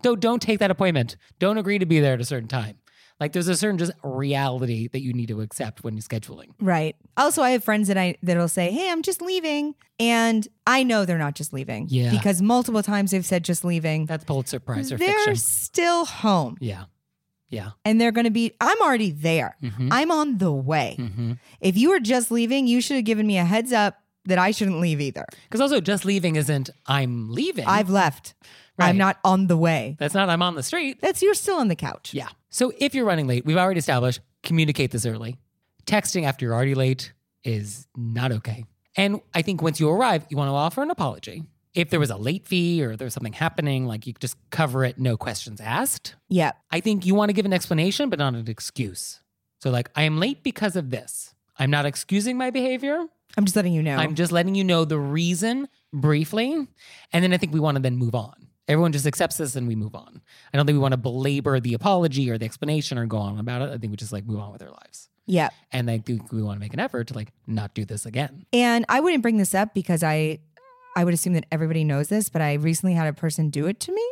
So 0.04 0.16
don't 0.16 0.42
take 0.42 0.60
that 0.60 0.72
appointment. 0.72 1.16
Don't 1.40 1.58
agree 1.58 1.80
to 1.80 1.86
be 1.86 2.00
there 2.00 2.14
at 2.14 2.22
a 2.22 2.26
certain 2.26 2.48
time. 2.48 2.78
Like 3.20 3.34
there's 3.34 3.50
a 3.50 3.56
certain 3.58 3.78
just 3.78 3.92
reality 4.02 4.88
that 4.90 5.02
you 5.02 5.12
need 5.12 5.28
to 5.28 5.42
accept 5.42 5.84
when 5.84 5.96
you're 5.96 6.02
scheduling. 6.02 6.52
Right. 6.62 6.96
Also, 7.18 7.42
I 7.42 7.50
have 7.52 7.66
friends 7.66 7.90
that 7.90 7.98
I 7.98 8.16
that'll 8.24 8.48
say, 8.48 8.72
"Hey, 8.72 8.90
I'm 8.90 9.02
just 9.02 9.22
leaving," 9.22 9.76
and 10.00 10.48
I 10.66 10.84
know 10.84 11.04
they're 11.04 11.18
not 11.18 11.36
just 11.36 11.52
leaving. 11.52 11.88
Yeah. 11.90 12.12
Because 12.12 12.42
multiple 12.42 12.82
times 12.82 13.12
they've 13.12 13.26
said 13.26 13.44
just 13.44 13.66
leaving. 13.66 14.06
That's 14.06 14.24
Pulitzer 14.24 14.62
Prize 14.62 14.90
or 14.94 14.98
they're 14.98 15.14
fiction. 15.18 15.36
still 15.36 16.06
home, 16.06 16.56
Yeah. 16.62 16.86
Yeah. 17.50 17.72
and 17.84 18.00
they're 18.00 18.14
going 18.14 18.24
to 18.24 18.32
be. 18.32 18.54
I'm 18.62 18.80
already 18.82 19.12
there. 19.12 19.58
Mhm. 19.62 19.90
I'm 19.92 20.12
on 20.12 20.38
the 20.38 20.54
way. 20.54 20.96
Mm-hmm. 20.98 21.34
If 21.60 21.76
you 21.76 21.90
were 21.90 22.00
just 22.00 22.32
leaving, 22.32 22.68
you 22.68 22.80
should 22.80 22.96
have 22.96 23.06
given 23.06 23.28
me 23.28 23.38
a 23.38 23.44
heads 23.44 23.74
up 23.74 23.98
that 24.30 24.40
I 24.40 24.52
shouldn't 24.52 24.80
leave 24.80 25.02
either. 25.02 25.26
Because 25.44 25.62
also, 25.62 25.82
just 25.82 26.06
leaving 26.06 26.36
isn't 26.36 26.70
I'm 26.86 27.32
leaving. 27.32 27.66
I've 27.66 27.90
left. 27.90 28.34
Right. 28.78 28.90
I'm 28.90 28.98
not 28.98 29.18
on 29.26 29.48
the 29.48 29.58
way. 29.58 29.98
That's 30.00 30.14
not 30.14 30.30
I'm 30.30 30.42
on 30.42 30.56
the 30.56 30.64
street. 30.64 31.02
That's 31.02 31.22
you're 31.22 31.34
still 31.34 31.58
on 31.58 31.68
the 31.68 31.76
couch. 31.76 32.14
Yeah. 32.14 32.30
So 32.50 32.72
if 32.78 32.96
you're 32.96 33.06
running 33.06 33.28
late, 33.28 33.46
we've 33.46 33.58
already 33.58 33.80
established 33.80 34.22
communicate 34.44 34.92
this 34.92 35.06
early. 35.06 35.38
Texting 35.86 36.24
after 36.24 36.46
you're 36.46 36.54
already 36.54 36.76
late 36.76 37.14
is 37.44 37.88
not 37.96 38.32
okay. 38.32 38.66
And 38.96 39.22
I 39.34 39.42
think 39.42 39.62
once 39.62 39.80
you 39.80 39.90
arrive, 39.90 40.26
you 40.30 40.38
want 40.38 40.50
to 40.50 40.54
offer 40.54 40.82
an 40.82 40.92
apology. 40.92 41.44
If 41.74 41.90
there 41.90 42.00
was 42.00 42.10
a 42.10 42.18
late 42.18 42.48
fee 42.48 42.84
or 42.84 42.96
there's 42.96 43.14
something 43.14 43.34
happening, 43.34 43.86
like 43.86 44.08
you 44.08 44.14
just 44.20 44.36
cover 44.50 44.84
it, 44.84 44.98
no 44.98 45.18
questions 45.18 45.62
asked. 45.62 46.16
Yeah. 46.28 46.52
I 46.72 46.80
think 46.80 47.06
you 47.06 47.16
want 47.16 47.30
to 47.30 47.34
give 47.34 47.46
an 47.46 47.54
explanation, 47.54 48.10
but 48.10 48.20
not 48.20 48.34
an 48.34 48.48
excuse. 48.48 49.22
So, 49.60 49.70
like, 49.70 49.90
I 49.96 50.04
am 50.04 50.20
late 50.20 50.42
because 50.42 50.76
of 50.76 50.90
this. 50.90 51.36
I'm 51.58 51.70
not 51.70 51.86
excusing 51.86 52.38
my 52.38 52.50
behavior. 52.50 53.06
I'm 53.40 53.46
just 53.46 53.56
letting 53.56 53.74
you 53.74 53.82
know. 53.82 53.96
I'm 53.96 54.16
just 54.16 54.32
letting 54.34 54.54
you 54.54 54.64
know 54.66 54.84
the 54.84 55.00
reason 55.00 55.70
briefly. 55.94 56.68
And 57.14 57.24
then 57.24 57.34
I 57.34 57.38
think 57.38 57.54
we 57.54 57.60
want 57.62 57.78
to 57.78 57.82
then 57.82 57.96
move 57.96 58.14
on. 58.14 58.34
Everyone 58.68 58.92
just 58.92 59.08
accepts 59.08 59.38
this 59.38 59.56
and 59.56 59.66
we 59.66 59.76
move 59.76 59.96
on. 59.96 60.22
I 60.54 60.58
don't 60.58 60.66
think 60.66 60.76
we 60.76 60.80
want 60.80 60.92
to 60.92 60.98
belabor 60.98 61.60
the 61.62 61.74
apology 61.74 62.30
or 62.30 62.38
the 62.38 62.46
explanation 62.46 62.98
or 62.98 63.06
go 63.06 63.18
on 63.18 63.40
about 63.40 63.62
it. 63.62 63.70
I 63.74 63.78
think 63.78 63.92
we 63.92 63.98
just 63.98 64.12
like 64.12 64.26
move 64.26 64.40
on 64.40 64.52
with 64.52 64.62
our 64.62 64.70
lives. 64.70 65.10
yeah. 65.26 65.50
And 65.72 65.90
I 65.90 66.00
think 66.00 66.32
we 66.32 66.44
want 66.44 66.58
to 66.58 66.60
make 66.60 66.74
an 66.74 66.80
effort 66.80 67.08
to 67.08 67.14
like 67.14 67.32
not 67.48 67.74
do 67.74 67.86
this 67.86 68.06
again. 68.06 68.46
And 68.52 68.86
I 68.90 69.00
wouldn't 69.00 69.24
bring 69.24 69.38
this 69.38 69.56
up 69.56 69.74
because 69.74 70.04
I 70.04 70.40
I 71.00 71.04
would 71.06 71.14
assume 71.14 71.34
that 71.34 71.46
everybody 71.52 71.84
knows 71.86 72.10
this, 72.10 72.28
but 72.30 72.42
I 72.42 72.54
recently 72.56 72.94
had 72.94 73.08
a 73.08 73.14
person 73.14 73.50
do 73.50 73.68
it 73.68 73.80
to 73.82 73.94
me. 73.94 74.06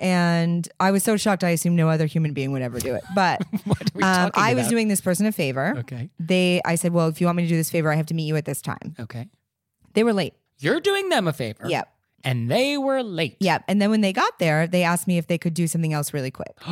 And 0.00 0.68
I 0.80 0.90
was 0.90 1.04
so 1.04 1.16
shocked 1.16 1.44
I 1.44 1.50
assumed 1.50 1.76
no 1.76 1.88
other 1.88 2.06
human 2.06 2.32
being 2.32 2.50
would 2.50 2.62
ever 2.62 2.80
do 2.80 2.94
it. 2.94 3.04
But 3.14 3.42
What 3.64 3.80
are 3.80 3.84
we 3.94 4.02
um, 4.02 4.30
I 4.34 4.54
was 4.54 4.66
doing 4.66 4.88
this 4.88 5.00
person 5.00 5.26
a 5.26 5.32
favor. 5.32 5.74
Okay. 5.78 6.10
They 6.18 6.60
I 6.64 6.74
said, 6.74 6.92
Well, 6.92 7.06
if 7.06 7.20
you 7.20 7.26
want 7.28 7.36
me 7.36 7.44
to 7.44 7.48
do 7.48 7.56
this 7.56 7.70
favor, 7.70 7.92
I 7.92 7.94
have 7.94 8.06
to 8.06 8.14
meet 8.14 8.24
you 8.26 8.34
at 8.36 8.44
this 8.46 8.60
time. 8.60 8.96
Okay. 8.98 9.28
They 9.92 10.02
were 10.02 10.12
late. 10.12 10.34
You're 10.58 10.80
doing 10.80 11.08
them 11.08 11.28
a 11.28 11.32
favor. 11.32 11.66
Yep. 11.68 11.88
And 12.24 12.50
they 12.50 12.76
were 12.78 13.02
late. 13.04 13.36
Yep. 13.38 13.64
And 13.68 13.80
then 13.80 13.90
when 13.90 14.00
they 14.00 14.12
got 14.12 14.38
there, 14.40 14.66
they 14.66 14.82
asked 14.82 15.06
me 15.06 15.18
if 15.18 15.28
they 15.28 15.38
could 15.38 15.54
do 15.54 15.68
something 15.68 15.92
else 15.92 16.12
really 16.12 16.32
quick. 16.32 16.56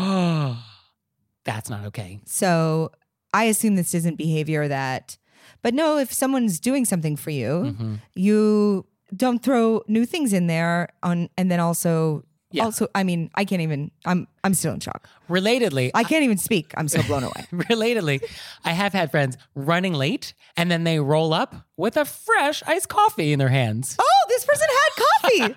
That's 1.44 1.68
not 1.70 1.84
okay. 1.86 2.20
So 2.24 2.90
I 3.32 3.44
assume 3.44 3.76
this 3.76 3.94
isn't 3.94 4.16
behavior 4.16 4.66
that, 4.68 5.16
but 5.62 5.74
no, 5.74 5.98
if 5.98 6.12
someone's 6.12 6.58
doing 6.60 6.84
something 6.84 7.16
for 7.16 7.30
you, 7.30 7.74
Mhm. 7.78 7.98
you 8.14 8.86
don't 9.16 9.42
throw 9.42 9.82
new 9.88 10.06
things 10.06 10.32
in 10.32 10.46
there 10.46 10.88
on, 11.02 11.28
and 11.36 11.50
then 11.50 11.60
also, 11.60 12.24
Yeah. 12.50 12.64
also, 12.64 12.88
I 12.94 13.02
mean, 13.04 13.30
I 13.34 13.44
can't 13.44 13.62
even, 13.62 13.90
I'm, 14.04 14.26
I'm 14.44 14.54
still 14.54 14.72
in 14.74 14.80
shock. 14.80 15.08
Relatedly, 15.28 15.90
I 15.94 16.04
can't 16.04 16.24
even 16.24 16.38
speak. 16.38 16.72
I'm 16.76 16.88
so 16.88 17.02
blown 17.02 17.22
away. 17.24 17.46
relatedly, 17.52 18.22
I 18.64 18.72
have 18.72 18.92
had 18.92 19.10
friends 19.10 19.36
running 19.54 19.94
late 19.94 20.34
and 20.56 20.70
then 20.70 20.84
they 20.84 20.98
roll 21.00 21.32
up 21.32 21.54
with 21.76 21.96
a 21.96 22.04
fresh 22.04 22.62
iced 22.66 22.88
coffee 22.88 23.32
in 23.32 23.38
their 23.38 23.48
hands. 23.48 23.96
Oh, 23.98 24.24
this 24.28 24.44
person 24.44 24.68
had 24.70 25.04
coffee. 25.04 25.54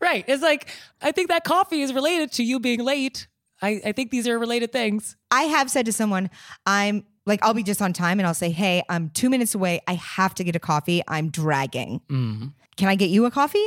Right. 0.00 0.24
It's 0.28 0.42
like, 0.42 0.68
I 1.00 1.10
think 1.12 1.28
that 1.30 1.42
coffee 1.44 1.80
is 1.80 1.92
related 1.94 2.30
to 2.32 2.44
you 2.44 2.60
being 2.60 2.84
late. 2.84 3.26
I, 3.62 3.80
I 3.86 3.92
think 3.92 4.10
these 4.10 4.28
are 4.28 4.38
related 4.38 4.70
things. 4.70 5.16
I 5.30 5.44
have 5.44 5.70
said 5.70 5.86
to 5.86 5.92
someone, 5.92 6.28
I'm 6.66 7.04
like, 7.26 7.44
I'll 7.44 7.54
be 7.54 7.62
just 7.62 7.82
on 7.82 7.92
time 7.92 8.18
and 8.18 8.26
I'll 8.26 8.34
say, 8.34 8.50
hey, 8.50 8.82
I'm 8.88 9.10
two 9.10 9.28
minutes 9.28 9.54
away. 9.54 9.80
I 9.86 9.94
have 9.94 10.34
to 10.36 10.44
get 10.44 10.56
a 10.56 10.60
coffee. 10.60 11.02
I'm 11.08 11.28
dragging. 11.30 12.00
Mm. 12.08 12.52
Can 12.76 12.88
I 12.88 12.94
get 12.94 13.10
you 13.10 13.24
a 13.26 13.30
coffee? 13.30 13.66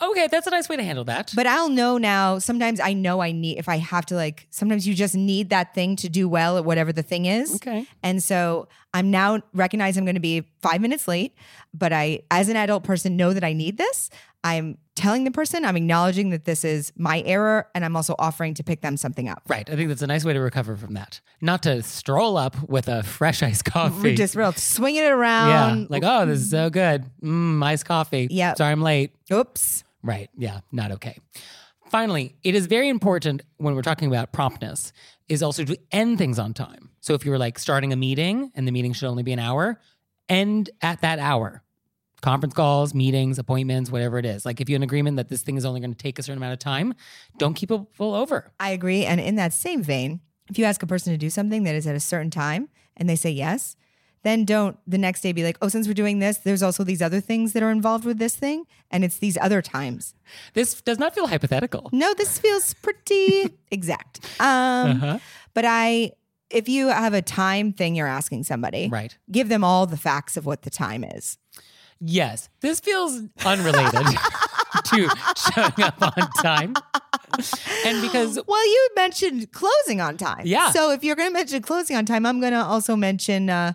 Okay, 0.00 0.28
that's 0.30 0.46
a 0.46 0.50
nice 0.50 0.68
way 0.68 0.76
to 0.76 0.84
handle 0.84 1.04
that. 1.04 1.32
But 1.34 1.48
I'll 1.48 1.68
know 1.68 1.98
now. 1.98 2.38
Sometimes 2.38 2.78
I 2.78 2.92
know 2.92 3.20
I 3.20 3.32
need, 3.32 3.58
if 3.58 3.68
I 3.68 3.78
have 3.78 4.06
to, 4.06 4.14
like, 4.14 4.46
sometimes 4.50 4.86
you 4.86 4.94
just 4.94 5.16
need 5.16 5.50
that 5.50 5.74
thing 5.74 5.96
to 5.96 6.08
do 6.08 6.28
well 6.28 6.56
at 6.56 6.64
whatever 6.64 6.92
the 6.92 7.02
thing 7.02 7.26
is. 7.26 7.56
okay. 7.56 7.84
And 8.02 8.22
so 8.22 8.68
I'm 8.94 9.10
now 9.10 9.40
recognize 9.54 9.96
I'm 9.96 10.04
going 10.04 10.14
to 10.14 10.20
be 10.20 10.44
five 10.62 10.80
minutes 10.80 11.08
late, 11.08 11.34
but 11.74 11.92
I, 11.92 12.20
as 12.30 12.48
an 12.48 12.56
adult 12.56 12.84
person, 12.84 13.16
know 13.16 13.32
that 13.32 13.42
I 13.42 13.52
need 13.52 13.76
this. 13.76 14.08
I'm 14.56 14.78
telling 14.94 15.24
the 15.24 15.30
person, 15.30 15.64
I'm 15.64 15.76
acknowledging 15.76 16.30
that 16.30 16.44
this 16.44 16.64
is 16.64 16.92
my 16.96 17.22
error, 17.24 17.68
and 17.74 17.84
I'm 17.84 17.94
also 17.96 18.14
offering 18.18 18.54
to 18.54 18.64
pick 18.64 18.80
them 18.80 18.96
something 18.96 19.28
up. 19.28 19.42
Right. 19.48 19.68
I 19.70 19.76
think 19.76 19.88
that's 19.88 20.02
a 20.02 20.06
nice 20.06 20.24
way 20.24 20.32
to 20.32 20.40
recover 20.40 20.76
from 20.76 20.94
that. 20.94 21.20
Not 21.40 21.62
to 21.64 21.82
stroll 21.82 22.36
up 22.36 22.56
with 22.68 22.88
a 22.88 23.02
fresh 23.02 23.42
iced 23.42 23.64
coffee. 23.64 24.14
Just 24.14 24.34
real 24.34 24.52
swinging 24.52 25.04
it 25.04 25.12
around. 25.12 25.80
yeah. 25.80 25.86
Like, 25.88 26.02
oh, 26.04 26.26
this 26.26 26.40
is 26.40 26.50
so 26.50 26.68
good. 26.70 27.04
Mmm, 27.22 27.62
iced 27.64 27.84
coffee. 27.84 28.28
Yeah. 28.30 28.54
Sorry 28.54 28.72
I'm 28.72 28.82
late. 28.82 29.14
oops. 29.32 29.84
Right. 30.02 30.30
Yeah. 30.36 30.60
Not 30.72 30.92
okay. 30.92 31.18
Finally, 31.90 32.36
it 32.42 32.54
is 32.54 32.66
very 32.66 32.88
important 32.88 33.42
when 33.56 33.74
we're 33.74 33.82
talking 33.82 34.08
about 34.08 34.32
promptness 34.32 34.92
is 35.28 35.42
also 35.42 35.64
to 35.64 35.78
end 35.90 36.18
things 36.18 36.38
on 36.38 36.52
time. 36.54 36.90
So 37.00 37.14
if 37.14 37.24
you're 37.24 37.38
like 37.38 37.58
starting 37.58 37.92
a 37.92 37.96
meeting 37.96 38.50
and 38.54 38.66
the 38.66 38.72
meeting 38.72 38.92
should 38.92 39.08
only 39.08 39.22
be 39.22 39.32
an 39.32 39.38
hour, 39.38 39.80
end 40.28 40.70
at 40.82 41.00
that 41.00 41.18
hour. 41.18 41.62
Conference 42.20 42.54
calls, 42.54 42.94
meetings, 42.94 43.38
appointments, 43.38 43.90
whatever 43.90 44.18
it 44.18 44.26
is. 44.26 44.44
Like 44.44 44.60
if 44.60 44.68
you 44.68 44.74
have 44.74 44.80
an 44.80 44.84
agreement 44.84 45.16
that 45.18 45.28
this 45.28 45.42
thing 45.42 45.56
is 45.56 45.64
only 45.64 45.80
going 45.80 45.92
to 45.92 45.98
take 45.98 46.18
a 46.18 46.22
certain 46.22 46.38
amount 46.38 46.52
of 46.54 46.58
time, 46.58 46.94
don't 47.38 47.54
keep 47.54 47.68
people 47.68 47.88
over. 48.14 48.50
I 48.58 48.70
agree. 48.70 49.04
And 49.04 49.20
in 49.20 49.36
that 49.36 49.52
same 49.52 49.82
vein, 49.82 50.20
if 50.50 50.58
you 50.58 50.64
ask 50.64 50.82
a 50.82 50.86
person 50.86 51.12
to 51.12 51.18
do 51.18 51.30
something 51.30 51.62
that 51.64 51.74
is 51.74 51.86
at 51.86 51.94
a 51.94 52.00
certain 52.00 52.30
time 52.30 52.68
and 52.96 53.08
they 53.08 53.16
say 53.16 53.30
yes, 53.30 53.76
then 54.24 54.44
don't 54.44 54.76
the 54.84 54.98
next 54.98 55.20
day 55.20 55.30
be 55.30 55.44
like, 55.44 55.56
oh, 55.62 55.68
since 55.68 55.86
we're 55.86 55.94
doing 55.94 56.18
this, 56.18 56.38
there's 56.38 56.62
also 56.62 56.82
these 56.82 57.00
other 57.00 57.20
things 57.20 57.52
that 57.52 57.62
are 57.62 57.70
involved 57.70 58.04
with 58.04 58.18
this 58.18 58.34
thing. 58.34 58.64
And 58.90 59.04
it's 59.04 59.18
these 59.18 59.38
other 59.40 59.62
times. 59.62 60.14
This 60.54 60.80
does 60.82 60.98
not 60.98 61.14
feel 61.14 61.28
hypothetical. 61.28 61.88
No, 61.92 62.14
this 62.14 62.36
feels 62.38 62.74
pretty 62.74 63.54
exact. 63.70 64.20
Um, 64.40 64.90
Uh-huh. 64.90 65.18
But 65.54 65.64
I, 65.66 66.12
if 66.50 66.68
you 66.68 66.88
have 66.88 67.14
a 67.14 67.22
time 67.22 67.72
thing 67.72 67.94
you're 67.94 68.06
asking 68.08 68.42
somebody, 68.44 68.88
Right. 68.88 69.16
give 69.30 69.48
them 69.48 69.62
all 69.62 69.86
the 69.86 69.96
facts 69.96 70.36
of 70.36 70.46
what 70.46 70.62
the 70.62 70.70
time 70.70 71.04
is. 71.04 71.38
Yes, 72.00 72.48
this 72.60 72.80
feels 72.80 73.20
unrelated 73.44 73.92
to 74.84 75.08
showing 75.52 75.82
up 75.82 76.00
on 76.00 76.30
time. 76.42 76.74
And 77.84 78.02
because 78.02 78.38
Well, 78.46 78.66
you 78.66 78.88
mentioned 78.96 79.52
closing 79.52 80.00
on 80.00 80.16
time. 80.16 80.42
Yeah. 80.44 80.70
So 80.70 80.90
if 80.92 81.02
you're 81.04 81.16
going 81.16 81.28
to 81.28 81.32
mention 81.34 81.62
closing 81.62 81.96
on 81.96 82.06
time, 82.06 82.24
I'm 82.24 82.40
going 82.40 82.52
to 82.52 82.62
also 82.62 82.96
mention 82.96 83.50
uh, 83.50 83.72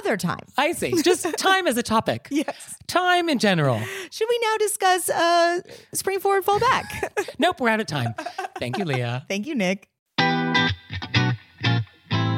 other 0.00 0.16
time. 0.16 0.40
I 0.56 0.72
see, 0.72 1.02
just 1.02 1.26
time 1.38 1.66
as 1.66 1.76
a 1.76 1.82
topic. 1.82 2.28
Yes. 2.30 2.76
Time 2.86 3.28
in 3.28 3.38
general. 3.38 3.80
Should 4.10 4.28
we 4.28 4.38
now 4.42 4.56
discuss 4.58 5.08
uh, 5.10 5.60
spring 5.94 6.20
forward, 6.20 6.44
fall 6.44 6.60
back? 6.60 7.14
Nope, 7.38 7.60
we're 7.60 7.70
out 7.70 7.80
of 7.80 7.86
time. 7.86 8.14
Thank 8.58 8.78
you, 8.78 8.84
Leah. 8.84 9.24
Thank 9.28 9.46
you, 9.46 9.54
Nick. 9.56 9.88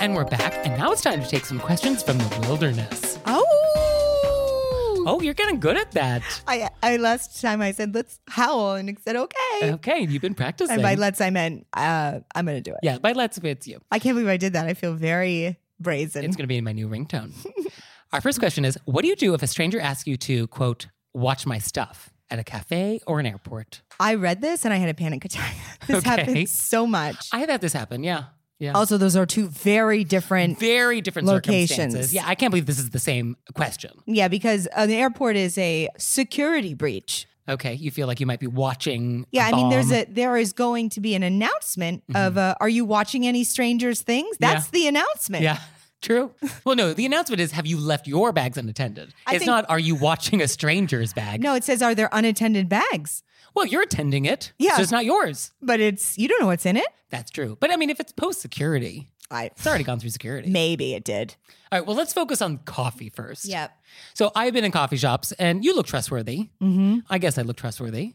And 0.00 0.14
we're 0.14 0.24
back, 0.24 0.54
and 0.64 0.78
now 0.78 0.92
it's 0.92 1.02
time 1.02 1.20
to 1.22 1.28
take 1.28 1.44
some 1.44 1.58
questions 1.58 2.02
from 2.04 2.18
the 2.18 2.38
wilderness. 2.46 3.18
Oh. 3.26 5.04
Oh, 5.06 5.20
you're 5.20 5.34
getting 5.34 5.58
good 5.58 5.76
at 5.76 5.90
that. 5.92 6.22
I, 6.46 6.68
I 6.82 6.96
last 6.98 7.40
time 7.40 7.60
I 7.62 7.72
said 7.72 7.94
let's 7.94 8.20
howl 8.28 8.74
and 8.74 8.88
it 8.90 8.98
said 9.02 9.16
okay. 9.16 9.36
Okay, 9.62 10.00
you've 10.00 10.22
been 10.22 10.34
practicing. 10.34 10.74
And 10.74 10.82
by 10.82 10.94
let's 10.94 11.20
I 11.20 11.30
meant 11.30 11.66
uh, 11.72 12.20
I'm 12.34 12.44
gonna 12.46 12.60
do 12.60 12.72
it. 12.72 12.78
yeah, 12.82 12.98
by 12.98 13.12
let's 13.12 13.38
it's 13.38 13.66
you. 13.66 13.80
I 13.90 13.98
can't 13.98 14.14
believe 14.14 14.28
I 14.28 14.36
did 14.36 14.52
that. 14.52 14.66
I 14.66 14.74
feel 14.74 14.92
very 14.94 15.56
brazen. 15.80 16.24
It's 16.24 16.36
going 16.36 16.44
to 16.44 16.48
be 16.48 16.58
in 16.58 16.64
my 16.64 16.72
new 16.72 16.88
ringtone. 16.88 17.32
Our 18.12 18.20
first 18.20 18.38
question 18.38 18.64
is 18.64 18.78
What 18.84 19.02
do 19.02 19.08
you 19.08 19.16
do 19.16 19.34
if 19.34 19.42
a 19.42 19.46
stranger 19.46 19.80
asks 19.80 20.06
you 20.06 20.16
to, 20.18 20.46
quote, 20.48 20.88
watch 21.14 21.46
my 21.46 21.58
stuff 21.58 22.10
at 22.30 22.38
a 22.38 22.44
cafe 22.44 23.00
or 23.06 23.18
an 23.18 23.26
airport? 23.26 23.80
I 23.98 24.14
read 24.16 24.42
this 24.42 24.64
and 24.66 24.74
I 24.74 24.76
had 24.76 24.90
a 24.90 24.94
panic 24.94 25.24
attack. 25.24 25.54
this 25.86 25.96
Okay. 25.98 26.10
happens 26.10 26.50
so 26.50 26.86
much. 26.86 27.30
I 27.32 27.38
have 27.40 27.48
had 27.48 27.60
this 27.62 27.72
happen. 27.72 28.04
Yeah. 28.04 28.24
Yeah. 28.58 28.72
also, 28.72 28.98
those 28.98 29.14
are 29.14 29.24
two 29.26 29.46
very 29.48 30.02
different. 30.04 30.58
Very 30.58 31.00
different 31.00 31.28
Locations. 31.28 31.70
circumstances. 31.70 32.12
Yeah, 32.12 32.24
I 32.26 32.34
can't 32.34 32.50
believe 32.50 32.66
this 32.66 32.78
is 32.80 32.90
the 32.90 32.98
same 32.98 33.36
question. 33.54 33.92
Yeah, 34.06 34.26
because 34.28 34.66
an 34.74 34.90
airport 34.90 35.36
is 35.36 35.56
a 35.58 35.88
security 35.96 36.74
breach. 36.74 37.26
Okay, 37.48 37.74
you 37.74 37.90
feel 37.90 38.06
like 38.06 38.20
you 38.20 38.26
might 38.26 38.40
be 38.40 38.46
watching. 38.46 39.26
Yeah, 39.30 39.46
I 39.46 39.52
mean, 39.52 39.70
there's 39.70 39.90
a 39.92 40.04
there 40.04 40.36
is 40.36 40.52
going 40.52 40.90
to 40.90 41.00
be 41.00 41.14
an 41.14 41.22
announcement 41.22 42.02
of 42.14 42.36
uh, 42.36 42.54
Are 42.60 42.68
you 42.68 42.84
watching 42.84 43.26
any 43.26 43.42
strangers 43.44 44.02
things? 44.02 44.36
Mm-hmm. 44.36 44.44
Yeah. 44.44 44.54
That's 44.54 44.68
the 44.70 44.86
announcement. 44.88 45.44
Yeah, 45.44 45.58
true. 46.02 46.32
Well, 46.64 46.76
no, 46.76 46.92
the 46.92 47.06
announcement 47.06 47.40
is 47.40 47.52
have 47.52 47.66
you 47.66 47.78
left 47.78 48.06
your 48.06 48.32
bags 48.32 48.58
unattended? 48.58 49.14
I 49.26 49.36
it's 49.36 49.38
think- 49.44 49.46
not 49.46 49.64
are 49.70 49.78
you 49.78 49.94
watching 49.94 50.42
a 50.42 50.48
stranger's 50.48 51.14
bag? 51.14 51.40
No, 51.42 51.54
it 51.54 51.64
says 51.64 51.80
Are 51.80 51.94
there 51.94 52.10
unattended 52.12 52.68
bags? 52.68 53.22
Well, 53.58 53.66
you're 53.66 53.82
attending 53.82 54.24
it. 54.24 54.52
Yeah. 54.58 54.76
So 54.76 54.82
it's 54.82 54.92
not 54.92 55.04
yours. 55.04 55.52
But 55.60 55.80
it's 55.80 56.16
you 56.16 56.28
don't 56.28 56.40
know 56.40 56.46
what's 56.46 56.64
in 56.66 56.76
it. 56.76 56.86
That's 57.10 57.30
true. 57.30 57.56
But 57.60 57.70
I 57.72 57.76
mean, 57.76 57.90
if 57.90 57.98
it's 58.00 58.12
post 58.12 58.40
security, 58.40 59.08
I 59.30 59.46
it's 59.46 59.66
already 59.66 59.84
gone 59.84 59.98
through 59.98 60.10
security. 60.10 60.48
maybe 60.50 60.94
it 60.94 61.04
did. 61.04 61.34
All 61.72 61.78
right, 61.78 61.86
well, 61.86 61.96
let's 61.96 62.12
focus 62.12 62.40
on 62.40 62.58
coffee 62.58 63.10
first. 63.10 63.44
Yep. 63.44 63.70
So 64.14 64.30
I've 64.34 64.54
been 64.54 64.64
in 64.64 64.70
coffee 64.70 64.96
shops 64.96 65.32
and 65.32 65.64
you 65.64 65.74
look 65.74 65.86
trustworthy. 65.86 66.48
Mm-hmm. 66.62 67.00
I 67.10 67.18
guess 67.18 67.36
I 67.36 67.42
look 67.42 67.56
trustworthy. 67.56 68.14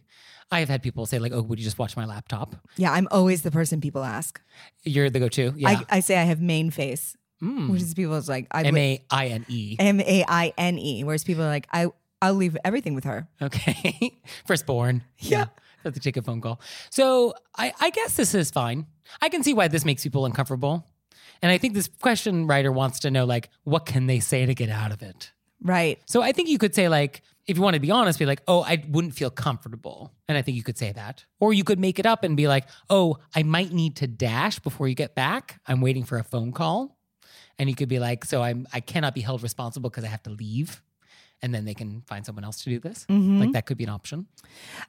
I 0.52 0.60
have 0.60 0.70
had 0.70 0.82
people 0.84 1.06
say, 1.06 1.20
like, 1.20 1.32
oh, 1.34 1.42
would 1.42 1.60
you 1.60 1.66
just 1.66 1.78
watch 1.80 1.96
my 1.98 2.06
laptop? 2.06 2.56
Yeah, 2.78 2.92
I'm 2.92 3.08
always 3.12 3.42
the 3.42 3.52
person 3.52 3.82
people 3.82 4.04
ask. 4.04 4.40
You're 4.84 5.10
the 5.10 5.20
go 5.20 5.28
to. 5.30 5.54
Yeah. 5.58 5.70
I, 5.70 5.98
I 5.98 6.00
say 6.00 6.18
I 6.18 6.24
have 6.24 6.40
main 6.42 6.70
face, 6.72 7.16
Mm. 7.42 7.70
which 7.70 7.82
is 7.82 7.94
people's 7.94 8.30
like 8.30 8.48
I 8.52 8.64
M 8.64 8.78
A 8.78 9.04
I 9.12 9.28
N 9.28 9.46
E. 9.50 9.76
M 9.78 10.00
A 10.00 10.24
I 10.28 10.54
N 10.58 10.80
E, 10.80 11.04
whereas 11.04 11.24
people 11.26 11.44
are 11.44 11.48
like 11.48 11.68
I 11.74 11.88
I'll 12.24 12.34
leave 12.36 12.58
everything 12.63 12.96
with 12.96 13.03
her. 13.03 13.27
Okay. 13.42 14.18
Firstborn. 14.46 15.03
Yeah. 15.20 15.48
Have 15.84 15.94
to 15.94 16.00
take 16.00 16.15
a 16.15 16.22
phone 16.22 16.39
call. 16.39 16.62
So 16.89 17.34
I, 17.58 17.74
I 17.82 17.89
guess 17.89 18.15
this 18.15 18.34
is 18.34 18.50
fine. 18.50 18.86
I 19.22 19.27
can 19.27 19.44
see 19.44 19.53
why 19.53 19.68
this 19.68 19.84
makes 19.84 20.03
people 20.03 20.25
uncomfortable. 20.25 20.86
And 21.42 21.51
I 21.51 21.58
think 21.58 21.74
this 21.74 21.89
question 22.00 22.48
writer 22.48 22.72
wants 22.72 23.01
to 23.01 23.12
know, 23.12 23.25
like, 23.25 23.50
what 23.65 23.86
can 23.86 24.08
they 24.08 24.22
say 24.22 24.46
to 24.46 24.56
get 24.56 24.70
out 24.70 24.94
of 24.94 25.03
it? 25.03 25.34
Right. 25.62 26.00
So 26.06 26.22
I 26.22 26.32
think 26.32 26.48
you 26.48 26.58
could 26.58 26.74
say, 26.74 26.88
like, 26.88 27.22
if 27.46 27.58
you 27.58 27.63
want 27.63 27.74
to 27.74 27.82
be 27.82 27.92
honest, 27.92 28.18
be 28.18 28.25
like, 28.25 28.42
oh, 28.48 28.62
I 28.62 28.82
wouldn't 28.88 29.15
feel 29.15 29.30
comfortable. 29.30 30.13
And 30.30 30.38
I 30.38 30.42
think 30.42 30.56
you 30.56 30.63
could 30.63 30.77
say 30.77 30.94
that. 30.94 31.25
Or 31.42 31.53
you 31.53 31.65
could 31.65 31.80
make 31.80 32.00
it 32.00 32.06
up 32.06 32.24
and 32.24 32.38
be 32.38 32.48
like, 32.48 32.70
oh, 32.89 33.18
I 33.36 33.44
might 33.44 33.74
need 33.74 33.98
to 33.98 34.08
dash 34.08 34.60
before 34.60 34.88
you 34.88 34.96
get 34.96 35.15
back. 35.15 35.60
I'm 35.68 35.82
waiting 35.82 36.06
for 36.06 36.18
a 36.18 36.24
phone 36.24 36.53
call. 36.53 36.98
And 37.60 37.70
you 37.70 37.75
could 37.75 37.89
be 37.89 38.00
like, 38.00 38.24
so 38.24 38.42
I'm 38.42 38.65
I 38.72 38.80
cannot 38.80 39.13
be 39.13 39.22
held 39.22 39.44
responsible 39.44 39.89
because 39.89 40.06
I 40.06 40.08
have 40.08 40.24
to 40.24 40.30
leave. 40.30 40.82
And 41.44 41.54
then 41.54 41.66
they 41.66 41.76
can 41.76 42.02
find 42.08 42.26
someone 42.26 42.44
else 42.44 42.64
to 42.64 42.70
do 42.70 42.80
this. 42.80 43.06
Mm-hmm. 43.10 43.42
Like 43.42 43.52
that 43.52 43.66
could 43.68 43.78
be 43.78 43.84
an 43.84 43.92
option. 43.92 44.26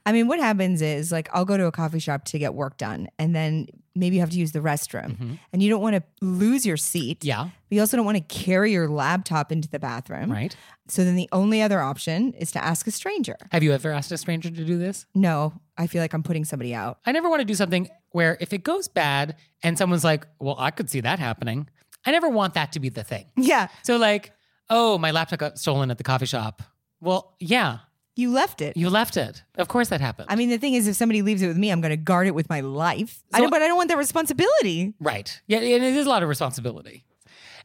I 0.06 0.12
mean, 0.12 0.28
what 0.28 0.38
happens 0.38 0.80
is 0.80 1.12
like 1.12 1.28
I'll 1.34 1.44
go 1.44 1.56
to 1.56 1.66
a 1.66 1.72
coffee 1.72 1.98
shop 1.98 2.24
to 2.26 2.38
get 2.38 2.54
work 2.54 2.78
done, 2.78 3.08
and 3.18 3.34
then 3.34 3.66
maybe 3.94 4.16
you 4.16 4.20
have 4.20 4.30
to 4.30 4.38
use 4.38 4.52
the 4.52 4.60
restroom, 4.60 5.38
and 5.52 5.62
you 5.62 5.68
don't 5.68 5.82
want 5.82 5.96
to 5.96 6.02
lose 6.24 6.64
your 6.64 6.76
seat. 6.76 7.20
Mm-hmm. 7.20 7.28
Yeah. 7.28 7.44
But 7.68 7.74
you 7.74 7.80
also 7.80 7.96
don't 7.96 8.06
want 8.06 8.16
to 8.16 8.34
carry 8.34 8.72
your 8.72 8.88
laptop 8.88 9.52
into 9.52 9.68
the 9.68 9.78
bathroom. 9.78 10.30
Right. 10.30 10.56
So 10.86 11.02
then 11.04 11.16
the 11.16 11.28
only 11.32 11.60
other 11.60 11.80
option 11.80 12.34
is 12.34 12.52
to 12.52 12.64
ask 12.64 12.86
a 12.86 12.90
stranger. 12.90 13.36
Have 13.50 13.62
you 13.62 13.72
ever 13.72 13.90
asked 13.90 14.12
a 14.12 14.18
stranger 14.18 14.50
to 14.50 14.64
do 14.64 14.78
this? 14.78 15.06
No, 15.14 15.54
I 15.76 15.86
feel 15.86 16.02
like 16.02 16.12
I'm 16.12 16.22
putting 16.22 16.44
somebody 16.44 16.74
out. 16.74 16.98
I 17.04 17.12
never 17.12 17.28
want 17.28 17.40
to 17.40 17.46
do 17.46 17.54
something 17.54 17.88
where 18.10 18.36
if 18.40 18.52
it 18.52 18.62
goes 18.62 18.86
bad 18.86 19.34
and 19.62 19.76
someone's 19.76 20.04
like, 20.04 20.26
well, 20.38 20.56
I 20.58 20.70
could 20.70 20.88
see 20.90 21.00
that 21.00 21.18
happening. 21.18 21.68
I 22.04 22.10
never 22.12 22.28
want 22.28 22.54
that 22.54 22.72
to 22.72 22.80
be 22.80 22.90
the 22.90 23.02
thing. 23.02 23.24
Yeah, 23.36 23.68
So, 23.82 23.96
like, 23.96 24.32
oh, 24.70 24.98
my 24.98 25.10
laptop 25.10 25.38
got 25.38 25.58
stolen 25.58 25.90
at 25.90 25.98
the 25.98 26.04
coffee 26.04 26.26
shop. 26.26 26.62
Well, 27.00 27.34
yeah, 27.40 27.78
you 28.16 28.30
left 28.30 28.60
it. 28.62 28.76
you 28.76 28.88
left 28.90 29.16
it. 29.16 29.42
Of 29.56 29.68
course 29.68 29.88
that 29.88 30.00
happened. 30.00 30.26
I 30.30 30.36
mean, 30.36 30.48
the 30.48 30.58
thing 30.58 30.74
is, 30.74 30.86
if 30.88 30.96
somebody 30.96 31.22
leaves 31.22 31.42
it 31.42 31.48
with 31.48 31.56
me, 31.58 31.70
I'm 31.70 31.80
going 31.80 31.90
to 31.90 31.96
guard 31.96 32.26
it 32.26 32.34
with 32.34 32.48
my 32.48 32.60
life. 32.60 33.22
I 33.32 33.38
So- 33.38 33.42
don't, 33.44 33.50
but 33.50 33.62
I 33.62 33.66
don't 33.68 33.76
want 33.76 33.88
that 33.90 33.98
responsibility. 33.98 34.94
right. 35.00 35.40
Yeah, 35.46 35.58
and 35.58 35.84
it 35.84 35.94
is 35.94 36.06
a 36.06 36.08
lot 36.08 36.22
of 36.22 36.28
responsibility. 36.28 37.04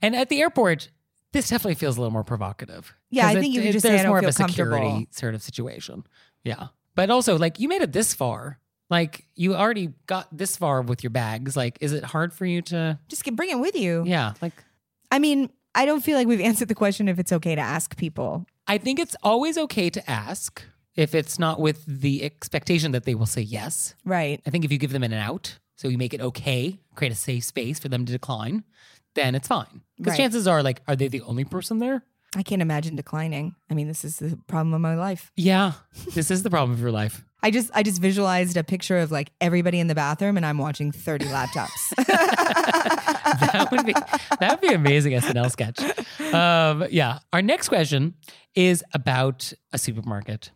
And 0.02 0.16
at 0.16 0.30
the 0.30 0.42
airport, 0.42 0.90
this 1.34 1.50
definitely 1.50 1.76
feels 1.76 1.98
a 1.98 2.02
little 2.02 2.12
more 2.12 2.24
provocative. 2.24 2.94
Yeah, 3.12 3.28
I 3.28 3.36
think 3.40 3.54
you 3.54 3.62
could 3.62 3.74
just 3.74 3.84
say, 3.84 3.90
there's 3.90 4.00
"I 4.02 4.04
don't 4.04 4.12
more 4.12 4.20
feel 4.22 4.30
of 4.30 4.36
a 4.36 4.48
security 4.50 5.08
sort 5.12 5.36
of 5.36 5.44
situation. 5.44 6.06
Yeah. 6.44 6.68
But 6.96 7.10
also, 7.12 7.38
like, 7.38 7.60
you 7.60 7.68
made 7.68 7.82
it 7.82 7.92
this 7.94 8.14
far. 8.14 8.60
Like, 8.90 9.26
you 9.36 9.56
already 9.56 9.94
got 10.08 10.36
this 10.36 10.58
far 10.58 10.82
with 10.82 11.04
your 11.04 11.12
bags. 11.12 11.56
Like, 11.56 11.78
is 11.82 11.94
it 11.94 12.04
hard 12.04 12.34
for 12.34 12.46
you 12.46 12.62
to, 12.64 12.98
Just 13.08 13.24
get, 13.24 13.36
bring 13.36 13.52
it 13.52 13.60
with 13.60 13.76
you. 13.76 14.04
yeah, 14.08 14.34
like, 14.42 14.54
I 15.12 15.20
mean, 15.20 15.50
I 15.76 15.86
don't 15.86 16.02
feel 16.02 16.18
like 16.18 16.28
we've 16.28 16.42
answered 16.42 16.68
the 16.68 16.76
question 16.76 17.08
if 17.08 17.20
it's 17.20 17.32
okay 17.32 17.56
to 17.56 17.62
ask 17.62 17.96
people. 17.98 18.46
I 18.68 18.78
think 18.78 19.00
it's 19.00 19.16
always 19.24 19.58
okay 19.58 19.90
to 19.90 20.10
ask 20.10 20.64
if 20.96 21.14
it's 21.16 21.40
not 21.40 21.60
with 21.60 21.86
the 21.86 22.24
expectation 22.24 22.92
that 22.92 23.06
they 23.06 23.16
will 23.16 23.26
say 23.26 23.42
yes. 23.42 23.96
Right. 24.04 24.42
I 24.46 24.50
think 24.50 24.66
if 24.66 24.72
you 24.72 24.78
give 24.78 24.92
them 24.92 25.04
an 25.04 25.14
out, 25.14 25.60
so 25.78 25.88
you 25.88 25.98
make 25.98 26.14
it 26.14 26.22
okay, 26.22 26.80
create 26.96 27.14
a 27.14 27.16
safe 27.16 27.44
space 27.46 27.80
for 27.80 27.88
them 27.88 28.06
to 28.06 28.12
decline, 28.12 28.64
then 29.16 29.36
it's 29.36 29.48
fine. 29.48 29.82
Because 29.98 30.12
Right. 30.12 30.18
chances 30.18 30.48
are, 30.48 30.62
like, 30.62 30.82
are 30.88 30.96
they 30.96 31.08
the 31.08 31.22
only 31.22 31.46
person 31.46 31.80
there? 31.80 32.04
I 32.36 32.44
can't 32.44 32.62
imagine 32.62 32.96
declining. 32.96 33.56
I 33.70 33.74
mean, 33.74 33.88
this 33.88 34.04
is 34.06 34.18
the 34.18 34.38
problem 34.48 34.74
of 34.74 34.82
my 34.82 34.96
life. 34.96 35.32
Yeah, 35.36 35.74
this 36.14 36.30
is 36.30 36.44
the 36.44 36.50
problem 36.50 36.72
of 36.74 36.80
your 36.80 36.92
life. 36.92 37.24
I 37.42 37.52
just 37.52 37.72
I 37.74 37.84
just 37.84 38.02
visualized 38.02 38.58
a 38.58 38.64
picture 38.64 38.98
of 38.98 39.12
like 39.12 39.32
everybody 39.40 39.80
in 39.80 39.88
the 39.88 39.96
bathroom 39.96 40.38
and 40.38 40.46
I'm 40.46 40.58
watching 40.58 40.92
30 40.92 41.26
laptops. 41.26 41.70
That 43.40 43.68
would 43.72 43.86
be 43.86 43.94
that 43.94 44.50
would 44.50 44.62
be 44.62 44.74
amazing 44.74 45.14
SNL 45.14 45.52
sketch. 45.52 45.80
Um, 46.34 46.86
yeah. 46.90 47.20
Our 47.32 47.42
next 47.42 47.70
question 47.70 48.16
is 48.56 48.84
about 48.94 49.54
a 49.72 49.78
supermarket. 49.78 50.52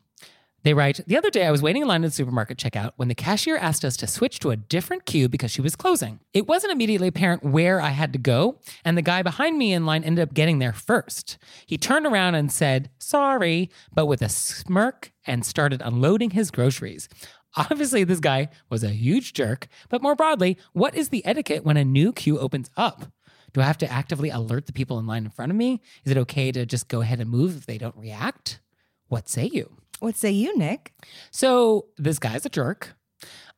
They 0.63 0.73
write, 0.73 1.02
the 1.06 1.17
other 1.17 1.30
day 1.30 1.45
I 1.45 1.52
was 1.52 1.62
waiting 1.62 1.82
in 1.82 1.89
line 1.89 2.06
at 2.06 2.08
the 2.08 2.15
supermarket 2.15 2.58
checkout 2.58 2.93
when 2.95 3.10
the 3.10 3.15
cashier 3.15 3.58
asked 3.58 3.84
us 3.84 3.97
to 3.97 4.08
switch 4.08 4.39
to 4.39 4.52
a 4.52 4.56
different 4.56 5.06
queue 5.06 5.28
because 5.28 5.52
she 5.52 5.60
was 5.62 5.76
closing. 5.76 6.21
It 6.34 6.47
wasn't 6.47 6.71
immediately 6.71 7.10
apparent 7.10 7.43
where 7.43 7.82
I 7.82 7.89
had 7.89 8.13
to 8.13 8.19
go, 8.19 8.60
and 8.86 8.97
the 8.97 9.02
guy 9.02 9.23
behind 9.23 9.58
me 9.58 9.73
in 9.73 9.86
line 9.86 10.06
ended 10.06 10.23
up 10.23 10.34
getting 10.34 10.60
there 10.60 10.71
first. 10.71 11.38
He 11.65 11.78
turned 11.78 12.06
around 12.06 12.36
and 12.36 12.49
said, 12.49 12.89
sorry, 12.97 13.69
but 13.93 14.06
with 14.06 14.21
a 14.21 14.30
smirk 14.30 15.12
and 15.28 15.45
started 15.45 15.82
unloading 15.82 16.30
his 16.30 16.49
groceries. 16.49 17.10
Obviously, 17.58 18.06
this 18.06 18.21
guy 18.21 18.47
was 18.69 18.86
a 18.86 18.89
huge 18.89 19.34
jerk, 19.34 19.67
but 19.89 20.02
more 20.02 20.15
broadly, 20.15 20.58
what 20.71 20.95
is 20.95 21.10
the 21.10 21.26
etiquette 21.26 21.65
when 21.65 21.76
a 21.76 21.84
new 21.84 22.13
queue 22.13 22.39
opens 22.39 22.69
up? 22.78 23.12
Do 23.52 23.60
I 23.60 23.65
have 23.65 23.78
to 23.80 23.91
actively 23.91 24.30
alert 24.30 24.65
the 24.65 24.73
people 24.73 24.97
in 24.97 25.06
line 25.06 25.26
in 25.26 25.30
front 25.30 25.52
of 25.52 25.58
me? 25.58 25.82
Is 26.06 26.12
it 26.12 26.17
okay 26.19 26.54
to 26.54 26.65
just 26.65 26.88
go 26.88 27.02
ahead 27.02 27.19
and 27.19 27.30
move 27.30 27.58
if 27.58 27.65
they 27.65 27.78
don't 27.78 27.97
react? 27.97 28.62
What 29.10 29.28
say 29.28 29.49
you? 29.52 29.76
What 30.03 30.15
say 30.15 30.31
you, 30.31 30.57
Nick? 30.57 30.93
So 31.31 31.85
this 31.97 32.19
guy's 32.19 32.45
a 32.45 32.49
jerk. 32.49 32.95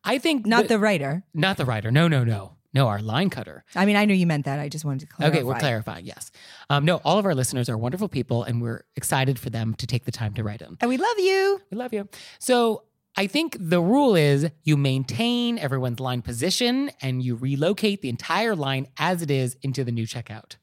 I 0.04 0.18
think 0.20 0.46
Not 0.46 0.64
that- 0.64 0.70
the 0.70 0.80
writer. 0.80 1.24
not 1.34 1.58
the 1.58 1.66
writer. 1.66 1.92
No, 1.92 2.08
no, 2.08 2.24
no, 2.24 2.54
no. 2.74 2.88
Our 2.88 3.02
line 3.02 3.30
cutter. 3.32 3.64
I 3.76 3.86
mean, 3.86 3.96
I 3.96 4.06
know 4.06 4.14
you 4.14 4.28
meant 4.28 4.46
that. 4.46 4.60
I 4.60 4.70
just 4.70 4.86
wanted 4.86 5.00
to 5.02 5.08
clarify. 5.08 5.38
Okay, 5.38 5.44
we're 5.44 5.58
clarifying. 5.60 6.06
Yes. 6.06 6.32
Um, 6.70 6.86
no, 6.86 6.98
all 7.04 7.18
of 7.18 7.26
our 7.26 7.34
listeners 7.34 7.70
are 7.70 7.78
wonderful 7.78 8.08
people, 8.08 8.44
and 8.44 8.62
we're 8.62 8.84
excited 8.96 9.40
for 9.40 9.50
them 9.50 9.74
to 9.76 9.88
take 9.88 10.06
the 10.06 10.12
time 10.12 10.34
to 10.36 10.44
write 10.44 10.62
in. 10.62 10.78
And 10.82 10.90
we 10.90 10.98
love 10.98 11.18
you. 11.18 11.62
We 11.72 11.78
love 11.78 11.94
you. 11.94 12.08
So 12.40 12.84
I 13.18 13.28
think 13.28 13.58
the 13.60 13.82
rule 13.82 14.16
is 14.16 14.50
you 14.64 14.78
maintain 14.78 15.58
everyone's 15.58 16.00
line 16.00 16.22
position 16.22 16.92
and 17.02 17.24
you 17.24 17.36
relocate 17.36 18.02
the 18.02 18.10
entire 18.10 18.56
line 18.56 18.88
as 19.00 19.22
it 19.24 19.32
is 19.32 19.58
into 19.64 19.84
the 19.84 19.92
new 19.92 20.06
checkout. 20.06 20.58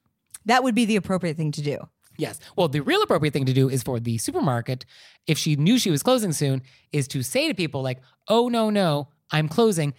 That 0.44 0.62
would 0.62 0.74
be 0.74 0.84
the 0.84 0.96
appropriate 0.96 1.36
thing 1.36 1.50
to 1.52 1.62
do. 1.62 1.88
Yes. 2.16 2.38
Well, 2.56 2.68
the 2.68 2.80
real 2.80 3.02
appropriate 3.02 3.32
thing 3.32 3.46
to 3.46 3.52
do 3.52 3.68
is 3.68 3.82
for 3.82 3.98
the 4.00 4.18
supermarket, 4.18 4.84
if 5.26 5.38
she 5.38 5.56
knew 5.56 5.78
she 5.78 5.90
was 5.90 6.02
closing 6.02 6.32
soon, 6.32 6.62
is 6.92 7.08
to 7.08 7.22
say 7.22 7.48
to 7.48 7.54
people 7.54 7.82
like, 7.82 8.00
"Oh 8.28 8.48
no, 8.48 8.70
no, 8.70 9.08
I'm 9.30 9.48
closing." 9.48 9.94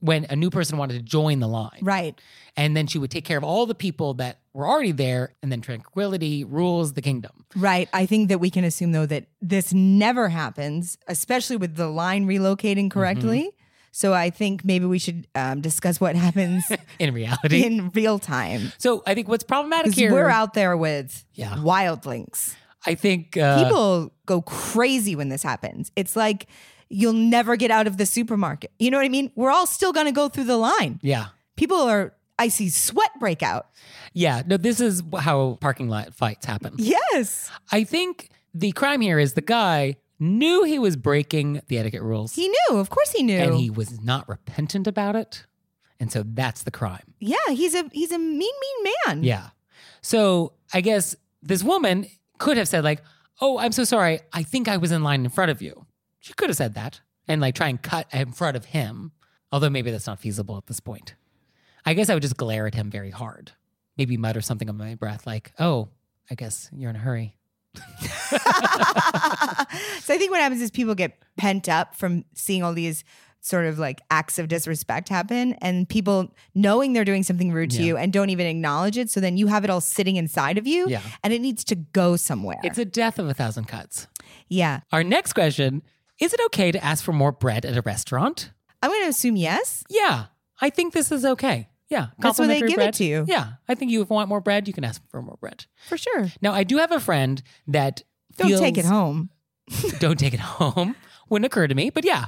When 0.00 0.26
a 0.30 0.36
new 0.36 0.48
person 0.48 0.78
wanted 0.78 0.94
to 0.94 1.02
join 1.02 1.40
the 1.40 1.48
line, 1.48 1.80
Right. 1.82 2.14
and 2.56 2.76
then 2.76 2.86
she 2.86 3.00
would 3.00 3.10
take 3.10 3.24
care 3.24 3.36
of 3.36 3.42
all 3.42 3.66
the 3.66 3.74
people 3.74 4.14
that 4.14 4.38
were 4.52 4.64
already 4.68 4.92
there, 4.92 5.34
and 5.42 5.50
then 5.50 5.60
tranquility 5.60 6.44
rules 6.44 6.92
the 6.92 7.02
kingdom. 7.02 7.44
Right. 7.56 7.88
I 7.92 8.06
think 8.06 8.28
that 8.28 8.38
we 8.38 8.48
can 8.48 8.62
assume 8.62 8.92
though 8.92 9.06
that 9.06 9.26
this 9.42 9.72
never 9.74 10.28
happens, 10.28 10.98
especially 11.08 11.56
with 11.56 11.74
the 11.74 11.88
line 11.88 12.28
relocating 12.28 12.88
correctly. 12.92 13.40
Mm-hmm. 13.40 13.57
So 13.92 14.12
I 14.14 14.30
think 14.30 14.64
maybe 14.64 14.84
we 14.86 14.98
should 14.98 15.26
um, 15.34 15.60
discuss 15.60 16.00
what 16.00 16.14
happens 16.16 16.64
In 16.98 17.12
reality, 17.14 17.64
in 17.64 17.90
real 17.90 18.18
time. 18.18 18.72
so 18.78 19.02
I 19.06 19.14
think 19.14 19.28
what's 19.28 19.44
problematic 19.44 19.94
here, 19.94 20.12
we're 20.12 20.28
out 20.28 20.54
there 20.54 20.76
with 20.76 21.24
Yeah. 21.34 21.60
wild 21.62 22.06
links. 22.06 22.54
I 22.86 22.94
think 22.94 23.36
uh, 23.36 23.62
People 23.64 24.12
go 24.26 24.40
crazy 24.42 25.16
when 25.16 25.28
this 25.30 25.42
happens. 25.42 25.90
It's 25.96 26.14
like 26.16 26.46
you'll 26.88 27.12
never 27.12 27.56
get 27.56 27.70
out 27.70 27.86
of 27.86 27.96
the 27.96 28.06
supermarket. 28.06 28.70
You 28.78 28.90
know 28.90 28.98
what 28.98 29.04
I 29.04 29.08
mean? 29.10 29.30
We're 29.34 29.50
all 29.50 29.66
still 29.66 29.92
going 29.92 30.06
to 30.06 30.12
go 30.12 30.28
through 30.28 30.44
the 30.44 30.56
line. 30.56 31.00
yeah, 31.02 31.26
People 31.56 31.76
are 31.76 32.14
I 32.38 32.48
see 32.48 32.68
sweat 32.70 33.10
break 33.18 33.42
out. 33.42 33.66
Yeah, 34.14 34.42
no, 34.46 34.56
this 34.56 34.80
is 34.80 35.02
how 35.18 35.58
parking 35.60 35.88
lot 35.88 36.14
fights 36.14 36.46
happen. 36.46 36.74
Yes. 36.78 37.50
I 37.72 37.82
think 37.84 38.30
the 38.54 38.70
crime 38.72 39.00
here 39.00 39.18
is 39.18 39.32
the 39.34 39.40
guy 39.42 39.96
knew 40.18 40.64
he 40.64 40.78
was 40.78 40.96
breaking 40.96 41.60
the 41.68 41.78
etiquette 41.78 42.02
rules 42.02 42.34
He 42.34 42.48
knew. 42.48 42.78
Of 42.78 42.90
course 42.90 43.12
he 43.12 43.22
knew. 43.22 43.38
and 43.38 43.54
he 43.54 43.70
was 43.70 44.00
not 44.00 44.28
repentant 44.28 44.86
about 44.86 45.16
it. 45.16 45.44
And 46.00 46.12
so 46.12 46.22
that's 46.24 46.62
the 46.62 46.70
crime. 46.70 47.14
yeah, 47.20 47.36
he's 47.50 47.74
a 47.74 47.84
he's 47.92 48.12
a 48.12 48.18
mean, 48.18 48.38
mean 48.38 48.92
man. 49.06 49.22
Yeah. 49.24 49.48
So 50.00 50.52
I 50.72 50.80
guess 50.80 51.16
this 51.42 51.62
woman 51.64 52.06
could 52.38 52.56
have 52.56 52.68
said, 52.68 52.84
like, 52.84 53.02
oh, 53.40 53.58
I'm 53.58 53.72
so 53.72 53.84
sorry. 53.84 54.20
I 54.32 54.42
think 54.44 54.68
I 54.68 54.76
was 54.76 54.92
in 54.92 55.02
line 55.02 55.24
in 55.24 55.30
front 55.30 55.50
of 55.50 55.60
you. 55.60 55.86
She 56.20 56.32
could 56.34 56.50
have 56.50 56.56
said 56.56 56.74
that 56.74 57.00
and 57.26 57.40
like 57.40 57.54
try 57.54 57.68
and 57.68 57.80
cut 57.82 58.06
in 58.12 58.32
front 58.32 58.56
of 58.56 58.66
him. 58.66 59.12
Although 59.50 59.70
maybe 59.70 59.90
that's 59.90 60.06
not 60.06 60.20
feasible 60.20 60.56
at 60.56 60.66
this 60.66 60.78
point. 60.80 61.14
I 61.86 61.94
guess 61.94 62.10
I 62.10 62.14
would 62.14 62.22
just 62.22 62.36
glare 62.36 62.66
at 62.66 62.74
him 62.74 62.90
very 62.90 63.10
hard. 63.10 63.52
Maybe 63.96 64.16
mutter 64.16 64.40
something 64.40 64.68
under 64.68 64.84
my 64.84 64.94
breath 64.94 65.26
like, 65.26 65.52
oh, 65.58 65.88
I 66.30 66.34
guess 66.34 66.68
you're 66.72 66.90
in 66.90 66.96
a 66.96 67.00
hurry. 67.00 67.34
so 68.30 68.38
I 70.14 70.16
think 70.18 70.30
what 70.30 70.40
happens 70.40 70.60
is 70.62 70.70
people 70.70 70.94
get 70.94 71.18
pent 71.36 71.68
up 71.68 71.94
from 71.94 72.24
seeing 72.34 72.62
all 72.62 72.72
these 72.72 73.04
sort 73.40 73.66
of 73.66 73.78
like 73.78 74.00
acts 74.10 74.38
of 74.38 74.48
disrespect 74.48 75.08
happen 75.08 75.52
and 75.62 75.88
people 75.88 76.34
knowing 76.54 76.92
they're 76.92 77.04
doing 77.04 77.22
something 77.22 77.52
rude 77.52 77.70
to 77.70 77.78
Yeah. 77.78 77.84
you 77.86 77.96
and 77.96 78.12
don't 78.12 78.30
even 78.30 78.46
acknowledge 78.46 78.98
it. 78.98 79.10
So 79.10 79.20
then 79.20 79.36
you 79.36 79.46
have 79.46 79.62
it 79.64 79.70
all 79.70 79.80
sitting 79.80 80.16
inside 80.16 80.58
of 80.58 80.66
you 80.66 80.88
Yeah. 80.88 81.00
and 81.22 81.32
it 81.32 81.40
needs 81.40 81.62
to 81.64 81.76
go 81.76 82.16
somewhere. 82.16 82.58
It's 82.64 82.78
a 82.78 82.84
death 82.84 83.18
of 83.18 83.28
a 83.28 83.34
thousand 83.34 83.66
cuts. 83.66 84.06
yeah. 84.48 84.80
Our 84.92 85.04
next 85.04 85.32
question 85.34 85.82
Is 86.20 86.34
it 86.34 86.40
okay 86.46 86.72
to 86.72 86.84
ask 86.84 87.04
for 87.04 87.12
more 87.12 87.30
bread 87.30 87.64
at 87.64 87.76
a 87.76 87.82
restaurant? 87.82 88.50
I'm 88.82 88.90
going 88.90 89.04
to 89.04 89.08
assume 89.08 89.36
yes. 89.36 89.84
Yeah, 89.88 90.26
I 90.60 90.70
think 90.70 90.92
this 90.92 91.12
is 91.12 91.24
okay. 91.24 91.68
Yeah. 91.88 92.08
That's 92.18 92.38
when 92.38 92.48
they 92.48 92.60
give 92.60 92.78
it 92.78 92.94
to 92.94 93.04
you. 93.04 93.24
Yeah. 93.26 93.52
I 93.68 93.74
think 93.74 93.90
you 93.90 94.02
if 94.02 94.10
you 94.10 94.14
want 94.14 94.28
more 94.28 94.40
bread, 94.40 94.66
you 94.68 94.74
can 94.74 94.84
ask 94.84 95.02
for 95.10 95.22
more 95.22 95.38
bread. 95.40 95.66
For 95.88 95.96
sure. 95.96 96.28
Now, 96.40 96.52
I 96.52 96.64
do 96.64 96.78
have 96.78 96.92
a 96.92 97.00
friend 97.00 97.42
that 97.66 98.02
Don't 98.36 98.48
feels, 98.48 98.60
take 98.60 98.78
it 98.78 98.84
home. 98.84 99.30
Don't 99.98 100.18
take 100.18 100.34
it 100.34 100.40
home. 100.40 100.94
Wouldn't 101.28 101.46
occur 101.46 101.66
to 101.66 101.74
me, 101.74 101.90
but 101.90 102.04
yeah. 102.04 102.26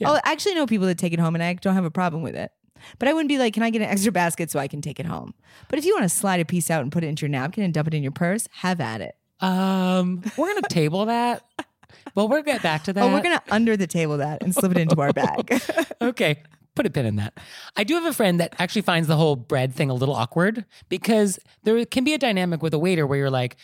Yeah. 0.00 0.10
Oh, 0.10 0.14
I 0.24 0.32
actually 0.32 0.54
know 0.54 0.66
people 0.66 0.86
that 0.86 0.98
take 0.98 1.12
it 1.12 1.20
home 1.20 1.34
and 1.34 1.44
I 1.44 1.52
don't 1.54 1.74
have 1.74 1.84
a 1.84 1.90
problem 1.90 2.22
with 2.22 2.34
it. 2.34 2.50
But 2.98 3.08
I 3.08 3.12
wouldn't 3.12 3.28
be 3.28 3.38
like, 3.38 3.54
can 3.54 3.62
I 3.62 3.70
get 3.70 3.82
an 3.82 3.88
extra 3.88 4.10
basket 4.10 4.50
so 4.50 4.58
I 4.58 4.66
can 4.66 4.80
take 4.80 4.98
it 4.98 5.06
home? 5.06 5.34
But 5.68 5.78
if 5.78 5.84
you 5.84 5.94
want 5.94 6.04
to 6.04 6.08
slide 6.08 6.40
a 6.40 6.44
piece 6.44 6.70
out 6.70 6.82
and 6.82 6.90
put 6.90 7.04
it 7.04 7.06
into 7.06 7.22
your 7.22 7.30
napkin 7.30 7.62
and 7.62 7.72
dump 7.72 7.86
it 7.88 7.94
in 7.94 8.02
your 8.02 8.12
purse, 8.12 8.48
have 8.52 8.80
at 8.80 9.00
it. 9.00 9.14
Um, 9.40 10.22
we're 10.36 10.52
gonna 10.52 10.68
table 10.68 11.06
that. 11.06 11.44
Well, 12.14 12.28
we'll 12.28 12.42
get 12.42 12.62
back 12.62 12.84
to 12.84 12.92
that. 12.92 13.02
Oh, 13.02 13.12
we're 13.12 13.22
going 13.22 13.38
to 13.38 13.42
under 13.54 13.76
the 13.76 13.86
table 13.86 14.18
that 14.18 14.42
and 14.42 14.54
slip 14.54 14.72
it 14.72 14.78
into 14.78 15.00
our 15.00 15.12
bag. 15.12 15.60
okay. 16.02 16.42
Put 16.74 16.86
a 16.86 16.90
pin 16.90 17.04
in 17.04 17.16
that. 17.16 17.38
I 17.76 17.84
do 17.84 17.94
have 17.94 18.06
a 18.06 18.14
friend 18.14 18.40
that 18.40 18.54
actually 18.58 18.82
finds 18.82 19.08
the 19.08 19.16
whole 19.16 19.36
bread 19.36 19.74
thing 19.74 19.90
a 19.90 19.94
little 19.94 20.14
awkward 20.14 20.64
because 20.88 21.38
there 21.64 21.84
can 21.84 22.04
be 22.04 22.14
a 22.14 22.18
dynamic 22.18 22.62
with 22.62 22.72
a 22.72 22.78
waiter 22.78 23.06
where 23.06 23.18
you're 23.18 23.30
like, 23.30 23.56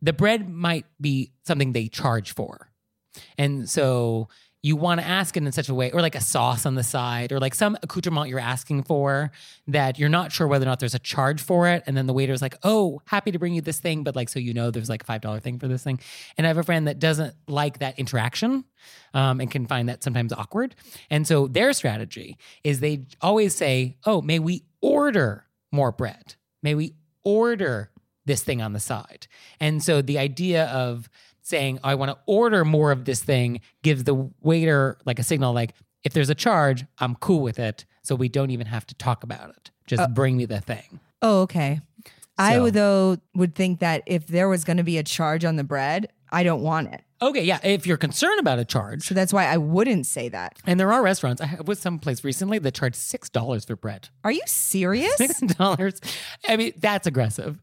the 0.00 0.12
bread 0.12 0.48
might 0.48 0.86
be 1.00 1.32
something 1.44 1.72
they 1.72 1.88
charge 1.88 2.34
for. 2.34 2.70
And 3.36 3.68
so 3.68 4.28
you 4.62 4.76
want 4.76 5.00
to 5.00 5.06
ask 5.06 5.36
it 5.36 5.42
in 5.42 5.50
such 5.50 5.68
a 5.68 5.74
way, 5.74 5.90
or 5.90 6.00
like 6.00 6.14
a 6.14 6.20
sauce 6.20 6.64
on 6.64 6.76
the 6.76 6.84
side, 6.84 7.32
or 7.32 7.40
like 7.40 7.54
some 7.54 7.76
accoutrement 7.82 8.28
you're 8.28 8.38
asking 8.38 8.84
for 8.84 9.32
that 9.66 9.98
you're 9.98 10.08
not 10.08 10.30
sure 10.30 10.46
whether 10.46 10.64
or 10.64 10.66
not 10.66 10.78
there's 10.78 10.94
a 10.94 11.00
charge 11.00 11.42
for 11.42 11.66
it. 11.66 11.82
And 11.86 11.96
then 11.96 12.06
the 12.06 12.12
waiter's 12.12 12.40
like, 12.40 12.54
oh, 12.62 13.02
happy 13.06 13.32
to 13.32 13.38
bring 13.40 13.54
you 13.54 13.60
this 13.60 13.80
thing, 13.80 14.04
but 14.04 14.14
like, 14.14 14.28
so 14.28 14.38
you 14.38 14.54
know 14.54 14.70
there's 14.70 14.88
like 14.88 15.02
a 15.02 15.06
$5 15.06 15.42
thing 15.42 15.58
for 15.58 15.66
this 15.66 15.82
thing. 15.82 15.98
And 16.38 16.46
I 16.46 16.48
have 16.48 16.58
a 16.58 16.62
friend 16.62 16.86
that 16.86 17.00
doesn't 17.00 17.34
like 17.48 17.80
that 17.80 17.98
interaction 17.98 18.64
um, 19.14 19.40
and 19.40 19.50
can 19.50 19.66
find 19.66 19.88
that 19.88 20.04
sometimes 20.04 20.32
awkward. 20.32 20.76
And 21.10 21.26
so 21.26 21.48
their 21.48 21.72
strategy 21.72 22.38
is 22.62 22.78
they 22.78 23.06
always 23.20 23.56
say, 23.56 23.96
oh, 24.04 24.22
may 24.22 24.38
we 24.38 24.62
order 24.80 25.46
more 25.72 25.90
bread? 25.90 26.36
May 26.62 26.76
we 26.76 26.94
order 27.24 27.90
this 28.26 28.44
thing 28.44 28.62
on 28.62 28.72
the 28.72 28.80
side? 28.80 29.26
And 29.58 29.82
so 29.82 30.02
the 30.02 30.18
idea 30.18 30.66
of 30.66 31.08
saying, 31.42 31.78
I 31.84 31.94
want 31.96 32.10
to 32.10 32.18
order 32.26 32.64
more 32.64 32.92
of 32.92 33.04
this 33.04 33.22
thing 33.22 33.60
gives 33.82 34.04
the 34.04 34.30
waiter 34.40 34.98
like 35.04 35.18
a 35.18 35.22
signal 35.22 35.52
like, 35.52 35.74
if 36.04 36.12
there's 36.12 36.30
a 36.30 36.34
charge, 36.34 36.84
I'm 36.98 37.14
cool 37.16 37.42
with 37.42 37.58
it. 37.58 37.84
So 38.02 38.14
we 38.14 38.28
don't 38.28 38.50
even 38.50 38.66
have 38.66 38.86
to 38.86 38.94
talk 38.96 39.22
about 39.22 39.50
it. 39.50 39.70
Just 39.86 40.02
uh, 40.02 40.08
bring 40.08 40.36
me 40.36 40.44
the 40.46 40.60
thing. 40.60 41.00
oh, 41.22 41.42
okay. 41.42 41.80
I 42.38 42.58
would, 42.58 42.74
though, 42.74 43.18
would 43.34 43.54
think 43.54 43.80
that 43.80 44.02
if 44.06 44.26
there 44.26 44.48
was 44.48 44.64
going 44.64 44.78
to 44.78 44.82
be 44.82 44.98
a 44.98 45.02
charge 45.04 45.44
on 45.44 45.56
the 45.56 45.62
bread, 45.64 46.10
I 46.32 46.42
don't 46.42 46.62
want 46.62 46.92
it. 46.92 47.02
Okay, 47.20 47.44
yeah. 47.44 47.60
If 47.62 47.86
you're 47.86 47.98
concerned 47.98 48.40
about 48.40 48.58
a 48.58 48.64
charge, 48.64 49.06
So 49.06 49.14
that's 49.14 49.32
why 49.32 49.44
I 49.46 49.58
wouldn't 49.58 50.06
say 50.06 50.28
that. 50.30 50.58
and 50.66 50.80
there 50.80 50.92
are 50.92 51.02
restaurants, 51.02 51.40
I 51.42 51.58
was 51.64 51.78
someplace 51.78 52.24
recently 52.24 52.58
that 52.58 52.74
charged 52.74 52.96
$6 52.96 53.66
for 53.66 53.76
bread. 53.76 54.08
Are 54.24 54.32
you 54.32 54.40
serious? 54.46 55.14
Six 55.18 55.38
dollars. 55.40 56.00
I 56.48 56.56
mean, 56.56 56.72
that's 56.78 57.06
aggressive. 57.06 57.60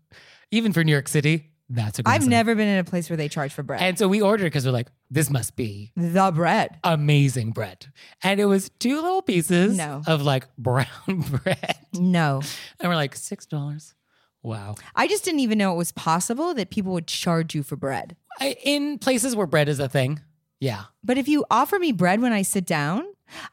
Even 0.51 0.71
for 0.71 0.83
New 0.83 0.93
York 0.93 1.07
City, 1.09 1.49
that's 1.69 1.99
aggressive. 1.99 2.23
I've 2.23 2.27
never 2.27 2.55
been 2.55 2.67
in 2.67 2.79
a 2.79 2.83
place 2.83 3.09
where 3.09 3.17
they 3.17 3.29
charge 3.29 3.53
for 3.53 3.61
bread. 3.63 3.81
And 3.81 3.97
so 3.97 4.07
we 4.07 4.21
ordered 4.21 4.45
because 4.45 4.65
we're 4.65 4.71
like, 4.71 4.87
this 5.11 5.29
must 5.29 5.55
be 5.55 5.91
the 5.95 6.31
bread. 6.33 6.77
amazing 6.83 7.51
bread. 7.51 7.85
And 8.23 8.39
it 8.39 8.45
was 8.45 8.69
two 8.79 8.95
little 9.01 9.21
pieces 9.21 9.77
No. 9.77 10.01
of 10.07 10.21
like 10.23 10.47
brown 10.57 10.87
bread. 11.07 11.77
No. 11.93 12.41
And 12.79 12.89
we're 12.89 12.95
like, 12.95 13.15
six 13.15 13.45
dollars. 13.45 13.93
Wow. 14.41 14.75
I 14.95 15.07
just 15.07 15.25
didn't 15.25 15.41
even 15.41 15.57
know 15.57 15.73
it 15.73 15.77
was 15.77 15.91
possible 15.91 16.53
that 16.53 16.69
people 16.69 16.93
would 16.93 17.07
charge 17.07 17.53
you 17.53 17.61
for 17.61 17.75
bread. 17.75 18.15
I, 18.39 18.55
in 18.63 18.97
places 18.97 19.35
where 19.35 19.45
bread 19.47 19.67
is 19.67 19.79
a 19.79 19.89
thing, 19.89 20.21
yeah. 20.61 20.83
But 21.03 21.17
if 21.17 21.27
you 21.27 21.45
offer 21.51 21.77
me 21.77 21.91
bread 21.91 22.21
when 22.21 22.31
I 22.33 22.41
sit 22.43 22.65
down, 22.65 23.03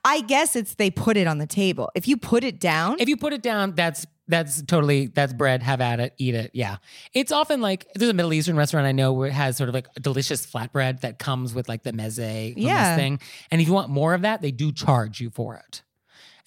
I 0.05 0.21
guess 0.23 0.55
it's 0.57 0.75
they 0.77 0.91
put 0.91 1.17
it 1.17 1.27
on 1.27 1.39
the 1.39 1.47
table. 1.47 1.91
If 1.97 2.07
you 2.09 2.17
put 2.17 2.45
it 2.45 2.61
down, 2.61 2.97
If 3.01 3.09
you 3.09 3.17
put 3.17 3.33
it 3.33 3.43
down, 3.43 3.73
that's 3.75 4.07
that's 4.29 4.63
totally 4.63 5.07
that's 5.07 5.33
bread. 5.33 5.63
Have 5.63 5.81
at 5.81 6.01
it, 6.01 6.15
eat 6.19 6.35
it. 6.35 6.51
Yeah, 6.55 6.77
it's 7.15 7.33
often 7.33 7.61
like 7.61 7.87
there's 7.95 8.11
a 8.11 8.15
Middle 8.15 8.33
Eastern 8.33 8.57
restaurant 8.57 8.87
I 8.87 8.93
know 8.93 9.13
where 9.13 9.29
it 9.29 9.33
has 9.33 9.57
sort 9.57 9.69
of 9.69 9.75
like 9.75 9.89
a 9.97 10.01
delicious 10.01 10.47
flatbread 10.47 11.01
that 11.03 11.19
comes 11.19 11.55
with 11.55 11.69
like 11.69 11.83
the 11.83 11.93
meze 11.93 12.55
Yeah. 12.57 12.97
thing. 12.97 13.21
And 13.51 13.61
if 13.61 13.67
you 13.69 13.73
want 13.75 13.91
more 13.91 14.15
of 14.15 14.23
that, 14.23 14.43
they 14.43 14.51
do 14.51 14.73
charge 14.73 15.21
you 15.21 15.31
for 15.31 15.57
it. 15.57 15.83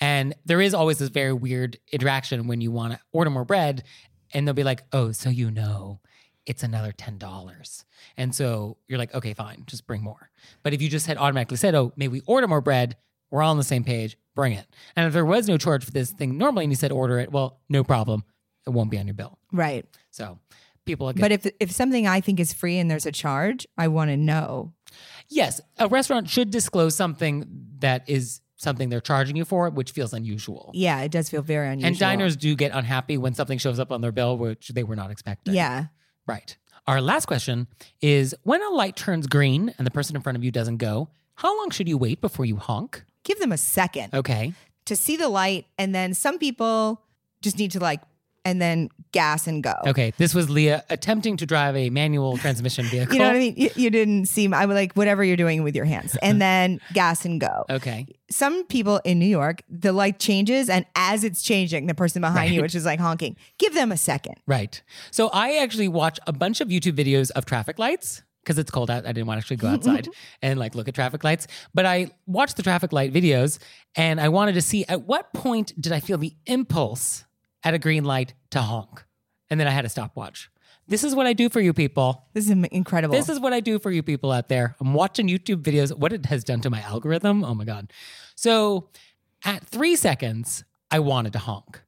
And 0.02 0.34
there 0.46 0.62
is 0.62 0.74
always 0.74 1.00
this 1.00 1.10
very 1.10 1.34
weird 1.34 1.78
interaction 1.92 2.48
when 2.48 2.62
you 2.62 2.72
want 2.72 2.94
to 2.94 3.00
order 3.12 3.30
more 3.30 3.46
bread, 3.46 3.84
and 4.34 4.48
they'll 4.48 4.54
be 4.54 4.64
like, 4.64 4.84
"Oh, 4.94 5.12
so 5.12 5.30
you 5.30 5.52
know." 5.52 6.00
It's 6.46 6.64
another 6.64 6.92
ten 6.92 7.20
dollars, 7.20 7.86
and 8.18 8.34
so 8.34 8.78
you're 8.88 8.98
like, 8.98 9.14
okay, 9.14 9.36
fine, 9.36 9.66
just 9.68 9.86
bring 9.86 10.02
more. 10.02 10.32
But 10.64 10.74
if 10.74 10.82
you 10.82 10.90
just 10.90 11.06
had 11.06 11.18
automatically 11.18 11.58
said, 11.58 11.76
"Oh, 11.76 11.92
may 11.96 12.08
we 12.08 12.22
order 12.26 12.48
more 12.48 12.62
bread?" 12.62 12.98
We're 13.30 13.44
all 13.44 13.52
on 13.52 13.58
the 13.58 13.64
same 13.64 13.84
page. 13.84 14.18
Bring 14.40 14.54
it. 14.54 14.66
And 14.96 15.06
if 15.06 15.12
there 15.14 15.26
was 15.26 15.50
no 15.50 15.58
charge 15.58 15.84
for 15.84 15.92
this 15.92 16.12
thing 16.12 16.38
normally, 16.38 16.64
and 16.64 16.72
you 16.72 16.78
said 16.78 16.92
order 16.94 17.20
it, 17.20 17.30
well, 17.32 17.60
no 17.68 17.84
problem. 17.84 18.24
It 18.66 18.70
won't 18.70 18.90
be 18.90 18.98
on 18.98 19.06
your 19.08 19.14
bill. 19.16 19.38
right. 19.52 19.86
So 20.12 20.40
people 20.86 21.12
get 21.12 21.22
But 21.22 21.32
if 21.32 21.46
if 21.60 21.72
something 21.72 22.08
I 22.08 22.22
think 22.22 22.40
is 22.40 22.54
free 22.54 22.78
and 22.78 22.90
there's 22.90 23.06
a 23.06 23.12
charge, 23.12 23.68
I 23.78 23.88
want 23.90 24.12
to 24.12 24.18
know. 24.18 24.74
yes, 25.28 25.60
a 25.78 25.88
restaurant 25.88 26.30
should 26.30 26.52
disclose 26.52 26.96
something 26.96 27.46
that 27.80 28.08
is 28.08 28.42
something 28.56 28.90
they're 28.90 29.02
charging 29.02 29.36
you 29.36 29.46
for, 29.46 29.70
which 29.70 29.92
feels 29.92 30.14
unusual. 30.14 30.72
Yeah, 30.74 31.02
it 31.02 31.12
does 31.12 31.30
feel 31.30 31.42
very 31.42 31.68
unusual. 31.68 31.88
And 31.88 31.98
diners 32.00 32.36
do 32.36 32.56
get 32.56 32.72
unhappy 32.74 33.18
when 33.18 33.34
something 33.34 33.58
shows 33.58 33.80
up 33.80 33.92
on 33.92 34.02
their 34.02 34.12
bill, 34.12 34.38
which 34.38 34.70
they 34.70 34.84
were 34.84 34.96
not 34.96 35.12
expecting. 35.12 35.54
Yeah. 35.54 35.86
Right. 36.28 36.58
Our 36.88 37.02
last 37.02 37.26
question 37.26 37.68
is 38.02 38.36
when 38.44 38.62
a 38.64 38.70
light 38.70 38.96
turns 38.96 39.28
green 39.28 39.74
and 39.78 39.86
the 39.88 39.92
person 39.92 40.16
in 40.16 40.22
front 40.22 40.38
of 40.38 40.44
you 40.44 40.52
doesn't 40.52 40.78
go, 40.78 41.10
how 41.36 41.56
long 41.58 41.70
should 41.70 41.88
you 41.88 41.98
wait 41.98 42.20
before 42.20 42.46
you 42.46 42.58
honk? 42.58 43.04
Give 43.24 43.40
them 43.40 43.52
a 43.52 43.58
second 43.58 44.14
Okay. 44.14 44.54
to 44.86 44.96
see 44.96 45.16
the 45.18 45.30
light. 45.30 45.66
And 45.78 45.94
then 45.94 46.14
some 46.14 46.38
people 46.40 47.02
just 47.42 47.58
need 47.58 47.72
to 47.72 47.80
like, 47.80 48.02
and 48.46 48.62
then 48.62 48.90
gas 49.12 49.48
and 49.48 49.62
go. 49.62 49.74
Okay. 49.86 50.14
This 50.18 50.34
was 50.34 50.50
Leah 50.50 50.84
attempting 50.90 51.36
to 51.38 51.46
drive 51.46 51.76
a 51.76 51.90
manual 51.90 52.38
transmission 52.38 52.86
vehicle. 52.86 53.14
You 53.14 53.20
know 53.20 53.28
what 53.28 53.36
I 53.36 53.40
mean? 53.40 53.54
You, 53.58 53.70
you 53.76 53.90
didn't 53.90 54.28
seem, 54.28 54.54
I 54.54 54.66
would 54.66 54.76
like 54.76 54.94
whatever 54.94 55.24
you're 55.24 55.36
doing 55.38 55.62
with 55.62 55.76
your 55.76 55.86
hands 55.86 56.16
and 56.22 56.42
then 56.48 56.80
gas 56.94 57.26
and 57.26 57.40
go. 57.42 57.66
Okay. 57.70 58.08
Some 58.32 58.66
people 58.68 59.02
in 59.04 59.20
New 59.20 59.26
York, 59.28 59.62
the 59.70 59.92
light 59.92 60.20
changes. 60.20 60.70
And 60.70 60.86
as 60.96 61.24
it's 61.26 61.42
changing, 61.42 61.88
the 61.88 61.94
person 61.96 62.22
behind 62.22 62.54
you, 62.54 62.62
which 62.62 62.76
is 62.76 62.86
like 62.86 63.00
honking, 63.00 63.36
give 63.58 63.74
them 63.74 63.92
a 63.92 63.98
second. 63.98 64.36
Right. 64.48 64.82
So 65.12 65.28
I 65.34 65.58
actually 65.58 65.90
watch 65.90 66.18
a 66.26 66.32
bunch 66.34 66.62
of 66.62 66.70
YouTube 66.70 66.94
videos 66.94 67.32
of 67.32 67.46
traffic 67.46 67.78
lights 67.78 68.24
because 68.44 68.58
it's 68.58 68.72
cold 68.72 68.90
out. 68.90 69.06
I 69.06 69.12
didn't 69.12 69.28
want 69.28 69.38
to 69.38 69.44
actually 69.44 69.58
go 69.58 69.68
outside 69.74 70.08
and 70.42 70.60
like 70.60 70.76
look 70.76 70.88
at 70.88 70.96
traffic 70.96 71.24
lights. 71.24 71.48
But 71.74 71.86
I 71.86 72.12
watched 72.26 72.58
the 72.58 72.64
traffic 72.64 72.94
light 72.94 73.14
videos 73.14 73.60
and 73.96 74.20
I 74.20 74.30
wanted 74.30 74.54
to 74.54 74.62
see 74.62 74.86
at 74.86 75.04
what 75.04 75.34
point 75.34 75.80
did 75.80 75.94
I 75.94 76.00
feel 76.00 76.18
the 76.18 76.34
impulse 76.46 77.26
at 77.64 77.74
a 77.74 77.80
green 77.80 78.04
light 78.04 78.34
to 78.52 78.62
honk? 78.62 79.06
And 79.50 79.60
then 79.60 79.68
I 79.68 79.72
had 79.72 79.86
a 79.86 79.90
stopwatch. 79.90 80.50
This 80.88 81.04
is 81.04 81.14
what 81.14 81.28
I 81.28 81.34
do 81.34 81.50
for 81.50 81.62
you 81.62 81.72
people. 81.72 82.26
This 82.34 82.50
is 82.50 82.52
incredible. 82.72 83.14
This 83.16 83.30
is 83.30 83.40
what 83.40 83.54
I 83.54 83.60
do 83.60 83.78
for 83.78 83.92
you 83.92 84.02
people 84.02 84.32
out 84.32 84.50
there. 84.50 84.76
I'm 84.80 84.96
watching 84.96 85.28
YouTube 85.28 85.62
videos. 85.62 85.96
What 85.96 86.14
it 86.14 86.26
has 86.26 86.44
done 86.44 86.62
to 86.62 86.72
my 86.72 86.82
algorithm. 86.82 87.44
Oh 87.44 87.54
my 87.54 87.64
God. 87.64 87.94
So 88.36 88.90
at 89.46 89.64
three 89.66 89.96
seconds, 89.96 90.64
I 90.90 91.00
wanted 91.00 91.34
to 91.34 91.40
honk. 91.40 91.82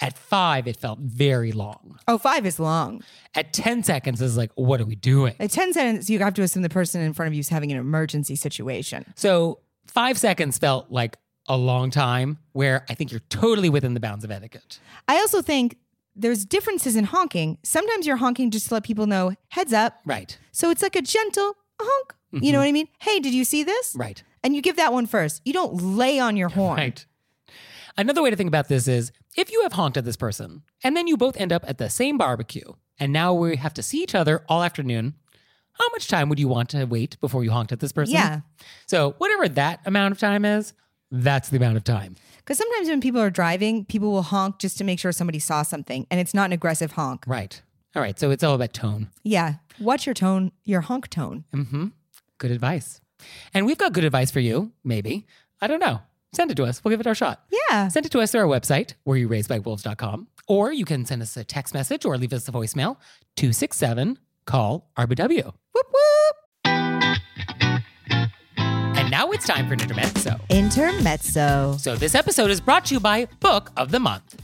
At 0.00 0.16
five, 0.18 0.66
it 0.66 0.76
felt 0.76 0.98
very 0.98 1.52
long. 1.52 1.98
oh, 2.08 2.18
five 2.18 2.46
is 2.46 2.58
long. 2.58 3.02
At 3.34 3.52
10 3.52 3.82
seconds, 3.82 4.20
it's 4.20 4.36
like, 4.36 4.50
what 4.54 4.80
are 4.80 4.84
we 4.84 4.96
doing? 4.96 5.34
At 5.40 5.50
10 5.50 5.72
seconds, 5.72 6.10
you 6.10 6.18
have 6.20 6.34
to 6.34 6.42
assume 6.42 6.62
the 6.62 6.68
person 6.68 7.00
in 7.00 7.12
front 7.12 7.28
of 7.28 7.34
you 7.34 7.40
is 7.40 7.48
having 7.48 7.70
an 7.72 7.78
emergency 7.78 8.36
situation. 8.36 9.12
So 9.16 9.60
five 9.86 10.18
seconds 10.18 10.58
felt 10.58 10.90
like 10.90 11.16
a 11.48 11.56
long 11.56 11.90
time 11.90 12.38
where 12.52 12.84
I 12.88 12.94
think 12.94 13.10
you're 13.10 13.20
totally 13.28 13.68
within 13.68 13.94
the 13.94 14.00
bounds 14.00 14.24
of 14.24 14.30
etiquette. 14.30 14.78
I 15.08 15.16
also 15.16 15.42
think 15.42 15.76
there's 16.16 16.44
differences 16.44 16.96
in 16.96 17.04
honking. 17.04 17.58
Sometimes 17.62 18.06
you're 18.06 18.16
honking 18.16 18.50
just 18.50 18.68
to 18.68 18.74
let 18.74 18.84
people 18.84 19.06
know, 19.06 19.34
heads 19.48 19.72
up. 19.72 20.00
Right. 20.04 20.38
So 20.52 20.70
it's 20.70 20.82
like 20.82 20.96
a 20.96 21.02
gentle 21.02 21.54
honk. 21.80 22.14
You 22.32 22.50
know 22.50 22.58
what 22.58 22.66
I 22.66 22.72
mean? 22.72 22.88
Hey, 23.00 23.20
did 23.20 23.32
you 23.32 23.44
see 23.44 23.62
this? 23.62 23.90
Mm-hmm. 23.90 24.00
Right. 24.00 24.22
And 24.42 24.56
you 24.56 24.62
give 24.62 24.74
that 24.76 24.92
one 24.92 25.06
first. 25.06 25.40
You 25.44 25.52
don't 25.52 25.96
lay 25.96 26.18
on 26.18 26.36
your 26.36 26.48
horn. 26.48 26.78
Right. 26.78 27.06
Another 27.96 28.22
way 28.22 28.30
to 28.30 28.36
think 28.36 28.48
about 28.48 28.68
this 28.68 28.88
is 28.88 29.12
if 29.36 29.52
you 29.52 29.62
have 29.62 29.74
honked 29.74 29.96
at 29.96 30.04
this 30.04 30.16
person 30.16 30.62
and 30.82 30.96
then 30.96 31.06
you 31.06 31.16
both 31.16 31.36
end 31.36 31.52
up 31.52 31.64
at 31.68 31.78
the 31.78 31.88
same 31.88 32.18
barbecue 32.18 32.72
and 32.98 33.12
now 33.12 33.32
we 33.32 33.56
have 33.56 33.74
to 33.74 33.82
see 33.82 34.02
each 34.02 34.14
other 34.14 34.44
all 34.48 34.62
afternoon, 34.62 35.14
how 35.74 35.88
much 35.90 36.08
time 36.08 36.28
would 36.28 36.38
you 36.38 36.48
want 36.48 36.70
to 36.70 36.84
wait 36.84 37.18
before 37.20 37.44
you 37.44 37.50
honked 37.50 37.72
at 37.72 37.80
this 37.80 37.92
person? 37.92 38.14
Yeah. 38.14 38.40
So, 38.86 39.14
whatever 39.18 39.48
that 39.48 39.80
amount 39.86 40.12
of 40.12 40.18
time 40.18 40.44
is, 40.44 40.72
that's 41.10 41.48
the 41.48 41.56
amount 41.56 41.76
of 41.76 41.84
time. 41.84 42.16
Because 42.38 42.58
sometimes 42.58 42.88
when 42.88 43.00
people 43.00 43.20
are 43.20 43.30
driving, 43.30 43.84
people 43.84 44.12
will 44.12 44.22
honk 44.22 44.58
just 44.58 44.78
to 44.78 44.84
make 44.84 44.98
sure 44.98 45.10
somebody 45.12 45.38
saw 45.38 45.62
something, 45.62 46.06
and 46.10 46.20
it's 46.20 46.34
not 46.34 46.46
an 46.46 46.52
aggressive 46.52 46.92
honk. 46.92 47.24
Right. 47.26 47.60
All 47.96 48.02
right. 48.02 48.18
So, 48.18 48.30
it's 48.30 48.44
all 48.44 48.54
about 48.54 48.72
tone. 48.72 49.10
Yeah. 49.24 49.54
Watch 49.80 50.06
your 50.06 50.14
tone, 50.14 50.52
your 50.64 50.82
honk 50.82 51.10
tone. 51.10 51.44
Mm-hmm. 51.52 51.86
Good 52.38 52.50
advice. 52.52 53.00
And 53.52 53.66
we've 53.66 53.78
got 53.78 53.92
good 53.92 54.04
advice 54.04 54.30
for 54.30 54.40
you, 54.40 54.70
maybe. 54.84 55.26
I 55.60 55.66
don't 55.66 55.80
know. 55.80 56.00
Send 56.34 56.50
it 56.50 56.56
to 56.56 56.64
us. 56.64 56.82
We'll 56.82 56.90
give 56.90 57.00
it 57.00 57.06
our 57.06 57.14
shot. 57.14 57.44
Yeah. 57.70 57.88
Send 57.88 58.06
it 58.06 58.12
to 58.12 58.20
us 58.20 58.32
through 58.32 58.40
our 58.40 58.46
website, 58.46 58.94
were 59.04 59.16
you 59.16 59.28
raised 59.28 59.48
by 59.48 59.58
wolves.com, 59.58 60.28
or 60.48 60.72
you 60.72 60.84
can 60.84 61.04
send 61.06 61.22
us 61.22 61.36
a 61.36 61.44
text 61.44 61.74
message 61.74 62.04
or 62.04 62.16
leave 62.18 62.32
us 62.32 62.48
a 62.48 62.52
voicemail 62.52 62.96
267 63.36 64.18
call 64.46 64.90
RBW. 64.96 65.44
Whoop 65.44 65.86
whoop. 65.92 66.36
And 68.56 69.10
now 69.10 69.30
it's 69.30 69.46
time 69.46 69.66
for 69.66 69.74
an 69.74 69.80
intermezzo. 69.80 70.38
Intermezzo. 70.50 71.76
So 71.78 71.96
this 71.96 72.14
episode 72.14 72.50
is 72.50 72.60
brought 72.60 72.86
to 72.86 72.94
you 72.94 73.00
by 73.00 73.26
Book 73.40 73.70
of 73.76 73.90
the 73.90 74.00
Month. 74.00 74.43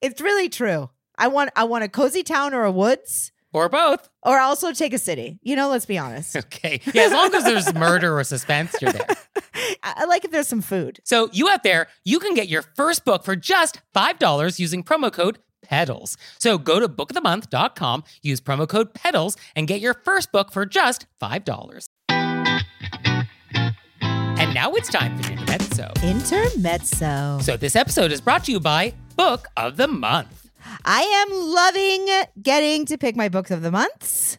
It's 0.00 0.20
really 0.20 0.48
true. 0.48 0.90
I 1.18 1.28
want 1.28 1.50
I 1.56 1.64
want 1.64 1.84
a 1.84 1.88
cozy 1.88 2.22
town 2.22 2.54
or 2.54 2.64
a 2.64 2.72
woods. 2.72 3.32
Or 3.52 3.68
both. 3.68 4.08
Or 4.22 4.38
also 4.38 4.72
take 4.72 4.94
a 4.94 4.98
city. 4.98 5.40
You 5.42 5.56
know, 5.56 5.68
let's 5.70 5.84
be 5.86 5.98
honest. 5.98 6.36
Okay. 6.50 6.80
Yeah, 6.94 7.02
as 7.02 7.12
long 7.12 7.34
as 7.34 7.42
there's 7.44 7.74
murder 7.86 8.16
or 8.18 8.22
suspense, 8.22 8.74
you're 8.80 8.92
there. 8.92 9.06
I 9.82 10.04
like 10.04 10.24
if 10.24 10.30
there's 10.30 10.46
some 10.46 10.60
food. 10.60 11.00
So 11.04 11.28
you 11.32 11.48
out 11.48 11.64
there, 11.64 11.88
you 12.04 12.20
can 12.20 12.34
get 12.34 12.48
your 12.48 12.62
first 12.62 13.04
book 13.04 13.24
for 13.24 13.34
just 13.34 13.80
$5 13.94 14.58
using 14.60 14.84
promo 14.84 15.12
code 15.12 15.38
PEDALS. 15.66 16.16
So 16.38 16.58
go 16.58 16.78
to 16.78 16.88
bookofthemonth.com, 16.88 18.04
use 18.22 18.40
promo 18.40 18.68
code 18.68 18.94
PEDALS, 18.94 19.36
and 19.56 19.66
get 19.66 19.80
your 19.80 19.94
first 19.94 20.30
book 20.32 20.52
for 20.52 20.64
just 20.64 21.06
$5. 21.20 21.88
And 24.40 24.54
now 24.54 24.72
it's 24.72 24.88
time 24.90 25.20
for 25.20 25.32
intermezzo. 25.32 25.92
Intermezzo. 26.02 27.38
So 27.42 27.56
this 27.56 27.74
episode 27.76 28.12
is 28.12 28.20
brought 28.20 28.44
to 28.44 28.52
you 28.52 28.60
by 28.60 28.94
Book 29.20 29.48
of 29.54 29.76
the 29.76 29.86
Month. 29.86 30.50
I 30.82 31.02
am 31.02 31.28
loving 31.30 32.08
getting 32.42 32.86
to 32.86 32.96
pick 32.96 33.16
my 33.16 33.28
books 33.28 33.50
of 33.50 33.60
the 33.60 33.70
months. 33.70 34.38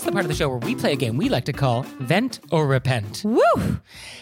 Is 0.00 0.06
the 0.06 0.12
part 0.12 0.24
of 0.24 0.30
the 0.30 0.34
show 0.34 0.48
where 0.48 0.58
we 0.58 0.74
play 0.74 0.94
a 0.94 0.96
game 0.96 1.18
we 1.18 1.28
like 1.28 1.44
to 1.44 1.52
call 1.52 1.82
Vent 1.98 2.40
or 2.50 2.66
Repent. 2.66 3.22
Woo! 3.22 3.80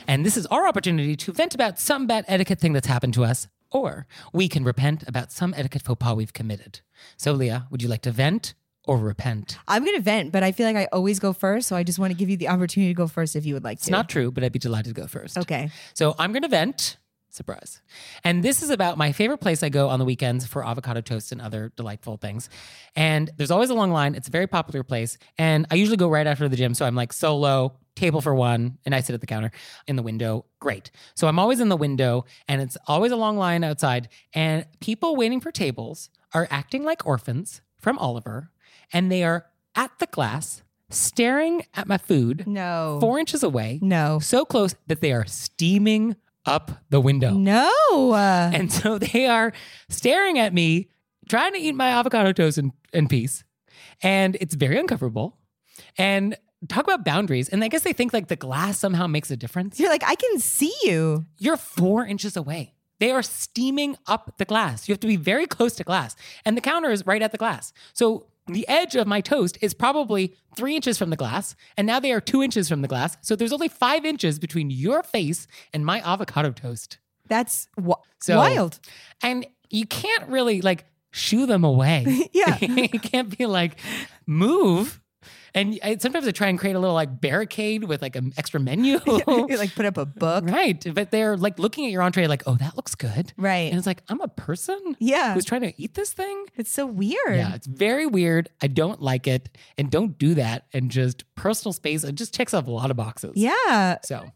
And 0.09 0.27
this 0.27 0.37
is 0.37 0.45
our 0.47 0.67
opportunity 0.67 1.15
to 1.15 1.33
vent 1.33 1.55
about 1.55 1.79
some 1.79 2.07
bad 2.09 2.25
etiquette 2.27 2.59
thing 2.59 2.73
that's 2.73 2.89
happened 2.89 3.15
to 3.15 3.25
us, 3.25 3.47
or 3.71 4.09
we 4.33 4.49
can 4.49 4.65
repent 4.65 5.05
about 5.07 5.31
some 5.31 5.55
etiquette 5.57 5.83
faux 5.83 5.97
pas 6.01 6.17
we've 6.17 6.33
committed. 6.33 6.81
So, 7.17 7.31
Leah, 7.31 7.69
would 7.71 7.81
you 7.81 7.89
like 7.89 8.03
to 8.03 8.11
vent 8.11 8.55
or 8.87 8.99
repent? 8.99 9.59
I'm 9.69 9.85
going 9.85 9.95
to 9.97 10.03
vent, 10.03 10.33
but 10.33 10.43
I 10.43 10.51
feel 10.51 10.67
like 10.67 10.75
I 10.77 10.89
always 10.93 11.21
go 11.21 11.33
first. 11.33 11.69
So 11.69 11.77
I 11.77 11.85
just 11.85 12.01
want 12.01 12.11
to 12.11 12.19
give 12.19 12.29
you 12.29 12.37
the 12.37 12.49
opportunity 12.49 12.91
to 12.93 12.97
go 12.97 13.07
first 13.07 13.37
if 13.37 13.47
you 13.47 13.55
would 13.55 13.65
like 13.65 13.79
to. 13.79 13.83
It's 13.83 13.91
not 13.91 14.09
true, 14.09 14.33
but 14.33 14.43
I'd 14.43 14.53
be 14.53 14.59
delighted 14.59 14.97
to 14.97 15.01
go 15.01 15.07
first. 15.07 15.39
Okay. 15.39 15.71
So, 15.95 16.17
I'm 16.19 16.33
going 16.33 16.43
to 16.43 16.49
vent. 16.49 16.97
Surprise. 17.31 17.83
And 18.25 18.43
this 18.43 18.63
is 18.63 18.71
about 18.71 18.97
my 18.97 19.13
favorite 19.13 19.39
place 19.39 19.63
I 19.63 19.69
go 19.69 19.89
on 19.89 19.99
the 19.99 20.05
weekends 20.05 20.47
for 20.47 20.65
avocado 20.67 21.01
toast 21.03 21.31
and 21.31 21.41
other 21.41 21.73
delightful 21.77 22.17
things. 22.17 22.49
And 22.97 23.31
there's 23.37 23.51
always 23.51 23.71
a 23.71 23.75
long 23.75 23.91
line. 23.93 24.15
It's 24.15 24.29
a 24.29 24.31
very 24.31 24.47
popular 24.47 24.83
place. 24.83 25.19
And 25.37 25.67
I 25.71 25.75
usually 25.75 25.99
go 25.99 26.09
right 26.09 26.27
after 26.27 26.49
the 26.49 26.57
gym. 26.57 26.73
So 26.75 26.87
I'm 26.87 26.95
like 26.95 27.13
solo, 27.13 27.77
table 27.95 28.21
for 28.23 28.35
one, 28.35 28.79
and 28.87 28.95
I 28.95 29.01
sit 29.03 29.13
at 29.15 29.21
the 29.21 29.27
counter 29.27 29.51
in 29.87 29.97
the 29.97 30.03
window. 30.03 30.47
Great. 30.59 30.91
So 31.15 31.29
I'm 31.29 31.39
always 31.39 31.61
in 31.61 31.69
the 31.69 31.77
window 31.77 32.25
and 32.49 32.63
it's 32.63 32.79
always 32.87 33.13
a 33.13 33.17
long 33.17 33.37
line 33.37 33.63
outside. 33.63 34.09
And 34.33 34.65
people 34.81 35.15
waiting 35.15 35.41
for 35.41 35.53
tables 35.53 36.09
are 36.33 36.49
acting 36.51 36.83
like 36.85 37.07
orphans 37.07 37.61
from 37.79 37.99
Oliver. 37.99 38.51
And 38.93 39.13
they 39.13 39.23
are 39.23 39.47
at 39.77 39.91
the 39.99 40.07
glass, 40.07 40.63
staring 40.91 41.67
at 41.75 41.87
my 41.87 41.99
food 41.99 42.47
No. 42.47 42.97
four 43.01 43.19
inches 43.19 43.43
away, 43.43 43.79
No. 43.83 44.19
so 44.19 44.45
close 44.47 44.75
that 44.87 45.03
they 45.03 45.13
are 45.13 45.27
steaming 45.27 46.17
up 46.49 46.71
the 46.91 47.01
window. 47.01 47.33
No. 47.33 48.15
And 48.15 48.73
so 48.73 48.99
they 48.99 49.27
are 49.27 49.53
staring 49.89 50.39
at 50.39 50.53
me, 50.53 50.89
trying 51.29 51.53
to 51.53 51.59
eat 51.59 51.75
my 51.75 51.89
avocado 51.91 52.33
toast 52.33 52.59
in, 52.59 52.73
in 52.93 53.09
peace. 53.09 53.45
And 54.03 54.37
it's 54.41 54.55
very 54.55 54.79
uncomfortable. 54.79 55.39
And 55.97 56.37
talk 56.69 56.85
about 56.85 57.05
boundaries. 57.05 57.49
And 57.49 57.63
I 57.63 57.69
guess 57.69 57.83
they 57.83 57.93
think 57.93 58.13
like 58.13 58.29
the 58.29 58.37
glass 58.37 58.79
somehow 58.79 59.07
makes 59.07 59.31
a 59.31 59.37
difference. 59.37 59.79
you're 59.79 59.91
like, 59.91 60.05
I 60.05 60.15
can 60.15 60.41
see 60.41 60.75
you. 60.83 61.27
You're 61.39 61.57
four 61.57 62.05
inches 62.05 62.37
away. 62.37 62.75
They 62.99 63.13
are 63.13 63.23
steaming 63.23 63.97
up 64.09 64.39
the 64.39 64.45
glass. 64.45 64.89
You 64.89 64.93
have 64.93 65.01
to 65.01 65.07
be 65.07 65.17
very 65.17 65.47
close 65.47 65.77
to 65.77 65.85
glass. 65.85 66.17
And 66.45 66.57
the 66.57 66.61
counter 66.61 66.91
is 66.91 67.07
right 67.07 67.23
at 67.23 67.31
the 67.31 67.39
glass. 67.39 67.73
So 67.93 68.27
the 68.49 68.67
edge 68.69 68.97
of 68.97 69.07
my 69.07 69.21
toast 69.21 69.59
is 69.61 69.75
probably 69.75 70.35
three 70.57 70.75
inches 70.75 70.99
from 70.99 71.11
the 71.11 71.17
glass. 71.17 71.55
And 71.77 71.87
now 71.87 72.01
they 72.01 72.13
are 72.13 72.21
two 72.21 72.43
inches 72.43 72.69
from 72.69 72.83
the 72.83 72.89
glass. 72.89 73.17
So 73.21 73.37
there's 73.37 73.53
only 73.53 73.69
five 73.69 74.05
inches 74.05 74.39
between 74.39 74.71
your 74.71 75.03
face 75.03 75.47
and 75.73 75.85
my 75.85 76.01
avocado 76.05 76.51
toast. 76.53 76.99
That's 77.29 77.69
w- 77.77 77.95
So- 78.21 78.39
wild. 78.39 78.81
And 79.23 79.47
you 79.71 79.87
can't 79.87 80.29
really 80.29 80.61
like 80.63 80.87
shoo 81.11 81.47
them 81.47 81.65
away. 81.65 82.29
Yeah. 82.33 82.57
you 82.61 82.89
can't 83.01 83.37
be 83.37 83.47
like, 83.47 83.77
move. 84.27 85.01
And 85.55 85.79
I, 85.83 85.97
sometimes 85.99 86.27
I 86.27 86.31
try 86.31 86.49
and 86.49 86.59
create 86.59 86.77
a 86.77 86.79
little 86.79 86.95
like 86.95 87.21
barricade 87.21 87.85
with 87.85 88.03
like 88.03 88.17
an 88.17 88.33
extra 88.37 88.61
menu. 88.61 88.99
You, 89.07 89.57
like 89.57 89.75
put 89.75 89.87
up 89.87 89.97
a 89.97 90.07
book. 90.07 90.45
right. 90.47 90.85
But 90.95 91.11
they're 91.11 91.37
like 91.37 91.59
looking 91.59 91.85
at 91.87 91.91
your 91.93 92.03
entree 92.03 92.27
like, 92.27 92.43
oh, 92.47 92.55
that 92.57 92.77
looks 92.77 92.95
good. 92.95 93.33
Right. 93.37 93.69
And 93.71 93.77
it's 93.79 93.87
like, 93.87 94.03
I'm 94.09 94.21
a 94.21 94.29
person 94.29 94.97
Yeah. 94.99 95.35
who's 95.35 95.45
trying 95.45 95.63
to 95.63 95.73
eat 95.81 95.95
this 95.95 96.13
thing. 96.13 96.47
It's 96.57 96.71
so 96.71 96.87
weird. 96.87 97.17
Yeah, 97.37 97.55
it's 97.55 97.67
very 97.67 98.07
weird. 98.07 98.49
I 98.63 98.67
don't 98.69 99.01
like 99.03 99.27
it. 99.27 99.49
And 99.77 99.91
don't 99.91 100.19
do 100.19 100.35
that. 100.35 100.67
And 100.73 100.91
just 100.91 101.25
personal 101.35 101.73
space, 101.73 102.05
it 102.05 102.15
just 102.15 102.35
checks 102.35 102.55
off 102.55 102.67
a 102.67 102.71
lot 102.71 102.91
of 102.91 102.97
boxes. 102.97 103.33
Yeah. 103.35 103.99
So 104.05 104.31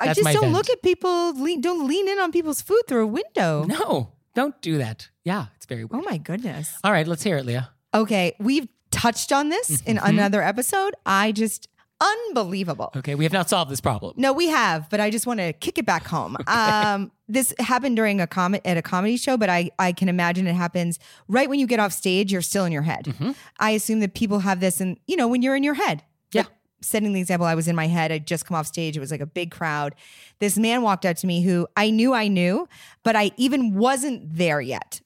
I 0.00 0.06
just 0.14 0.22
don't 0.24 0.40
vent. 0.42 0.52
look 0.52 0.70
at 0.70 0.82
people. 0.82 1.32
Lean, 1.40 1.60
don't 1.60 1.86
lean 1.86 2.08
in 2.08 2.18
on 2.18 2.32
people's 2.32 2.60
food 2.62 2.82
through 2.88 3.04
a 3.04 3.06
window. 3.06 3.64
no, 3.64 4.12
don't 4.34 4.60
do 4.60 4.78
that. 4.78 5.10
Yeah, 5.24 5.46
it's 5.56 5.66
very 5.66 5.82
oh 5.84 5.88
weird. 5.90 6.04
Oh 6.06 6.10
my 6.10 6.18
goodness. 6.18 6.74
All 6.82 6.90
right, 6.92 7.06
let's 7.06 7.22
hear 7.22 7.36
it, 7.36 7.46
Leah. 7.46 7.70
Okay, 7.94 8.34
we've 8.40 8.66
touched 8.94 9.32
on 9.32 9.48
this 9.48 9.80
in 9.82 9.96
Mm-hmm. 9.96 10.06
another 10.06 10.42
episode. 10.42 10.94
I 11.04 11.32
just 11.32 11.68
unbelievable. 12.00 12.90
Okay, 12.96 13.14
we 13.14 13.24
have 13.24 13.32
not 13.32 13.48
solved 13.48 13.70
this 13.70 13.80
problem. 13.80 14.14
No, 14.16 14.32
we 14.32 14.48
have, 14.48 14.90
but 14.90 15.00
I 15.00 15.10
just 15.10 15.26
want 15.26 15.40
to 15.40 15.52
kick 15.54 15.78
it 15.78 15.86
back 15.86 16.06
home. 16.06 16.36
Um, 16.46 17.10
this 17.28 17.54
happened 17.58 17.96
during 17.96 18.20
a 18.20 18.26
com- 18.26 18.54
at 18.54 18.76
a 18.76 18.82
comedy 18.82 19.16
show, 19.16 19.36
but 19.36 19.48
I 19.48 19.70
I 19.78 19.92
can 19.92 20.08
imagine 20.08 20.46
it 20.46 20.54
happens 20.54 20.98
right 21.28 21.48
when 21.48 21.58
you 21.58 21.66
get 21.66 21.80
off 21.80 21.92
stage. 21.92 22.30
You're 22.32 22.42
still 22.42 22.64
in 22.66 22.72
your 22.72 22.82
head. 22.82 23.06
Mm-hmm. 23.06 23.32
I 23.58 23.70
assume 23.70 24.00
that 24.00 24.14
people 24.14 24.40
have 24.40 24.60
this, 24.60 24.80
and 24.80 24.98
you 25.06 25.16
know, 25.16 25.26
when 25.28 25.42
you're 25.42 25.56
in 25.56 25.62
your 25.64 25.74
head. 25.74 26.02
Yeah. 26.32 26.42
Like, 26.42 26.50
setting 26.82 27.12
the 27.14 27.20
example, 27.20 27.46
I 27.46 27.54
was 27.54 27.66
in 27.66 27.74
my 27.74 27.86
head. 27.86 28.12
I'd 28.12 28.26
just 28.26 28.44
come 28.44 28.56
off 28.56 28.66
stage. 28.66 28.94
It 28.96 29.00
was 29.00 29.10
like 29.10 29.22
a 29.22 29.26
big 29.26 29.50
crowd. 29.50 29.94
This 30.38 30.58
man 30.58 30.82
walked 30.82 31.06
up 31.06 31.16
to 31.18 31.26
me 31.26 31.42
who 31.42 31.66
I 31.76 31.90
knew 31.90 32.12
I 32.12 32.28
knew, 32.28 32.68
but 33.02 33.16
I 33.16 33.30
even 33.38 33.74
wasn't 33.74 34.36
there 34.36 34.60
yet. 34.60 35.00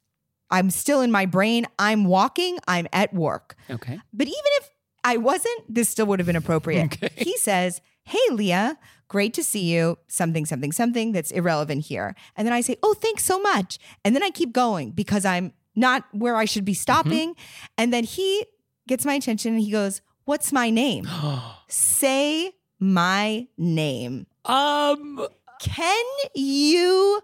I'm 0.50 0.70
still 0.70 1.00
in 1.00 1.10
my 1.10 1.26
brain. 1.26 1.66
I'm 1.78 2.04
walking. 2.04 2.58
I'm 2.66 2.86
at 2.92 3.12
work. 3.14 3.56
Okay. 3.70 4.00
But 4.12 4.26
even 4.26 4.50
if 4.60 4.70
I 5.04 5.16
wasn't, 5.16 5.74
this 5.74 5.88
still 5.88 6.06
would 6.06 6.18
have 6.18 6.26
been 6.26 6.36
appropriate. 6.36 6.84
Okay. 7.02 7.10
He 7.16 7.36
says, 7.36 7.80
Hey, 8.04 8.18
Leah, 8.30 8.78
great 9.08 9.34
to 9.34 9.44
see 9.44 9.64
you. 9.72 9.98
Something, 10.08 10.46
something, 10.46 10.72
something 10.72 11.12
that's 11.12 11.30
irrelevant 11.30 11.84
here. 11.84 12.14
And 12.36 12.46
then 12.46 12.52
I 12.54 12.62
say, 12.62 12.76
Oh, 12.82 12.94
thanks 12.94 13.24
so 13.24 13.38
much. 13.40 13.78
And 14.04 14.14
then 14.14 14.22
I 14.22 14.30
keep 14.30 14.52
going 14.52 14.90
because 14.92 15.24
I'm 15.24 15.52
not 15.76 16.04
where 16.12 16.36
I 16.36 16.44
should 16.46 16.64
be 16.64 16.74
stopping. 16.74 17.34
And 17.76 17.92
then 17.92 18.04
he 18.04 18.44
gets 18.88 19.04
my 19.04 19.14
attention 19.14 19.52
and 19.54 19.62
he 19.62 19.70
goes, 19.70 20.00
What's 20.24 20.52
my 20.52 20.70
name? 20.70 21.06
Say 21.68 22.52
my 22.80 23.46
name. 23.58 24.26
um 24.44 25.26
Can 25.60 26.04
you 26.34 27.20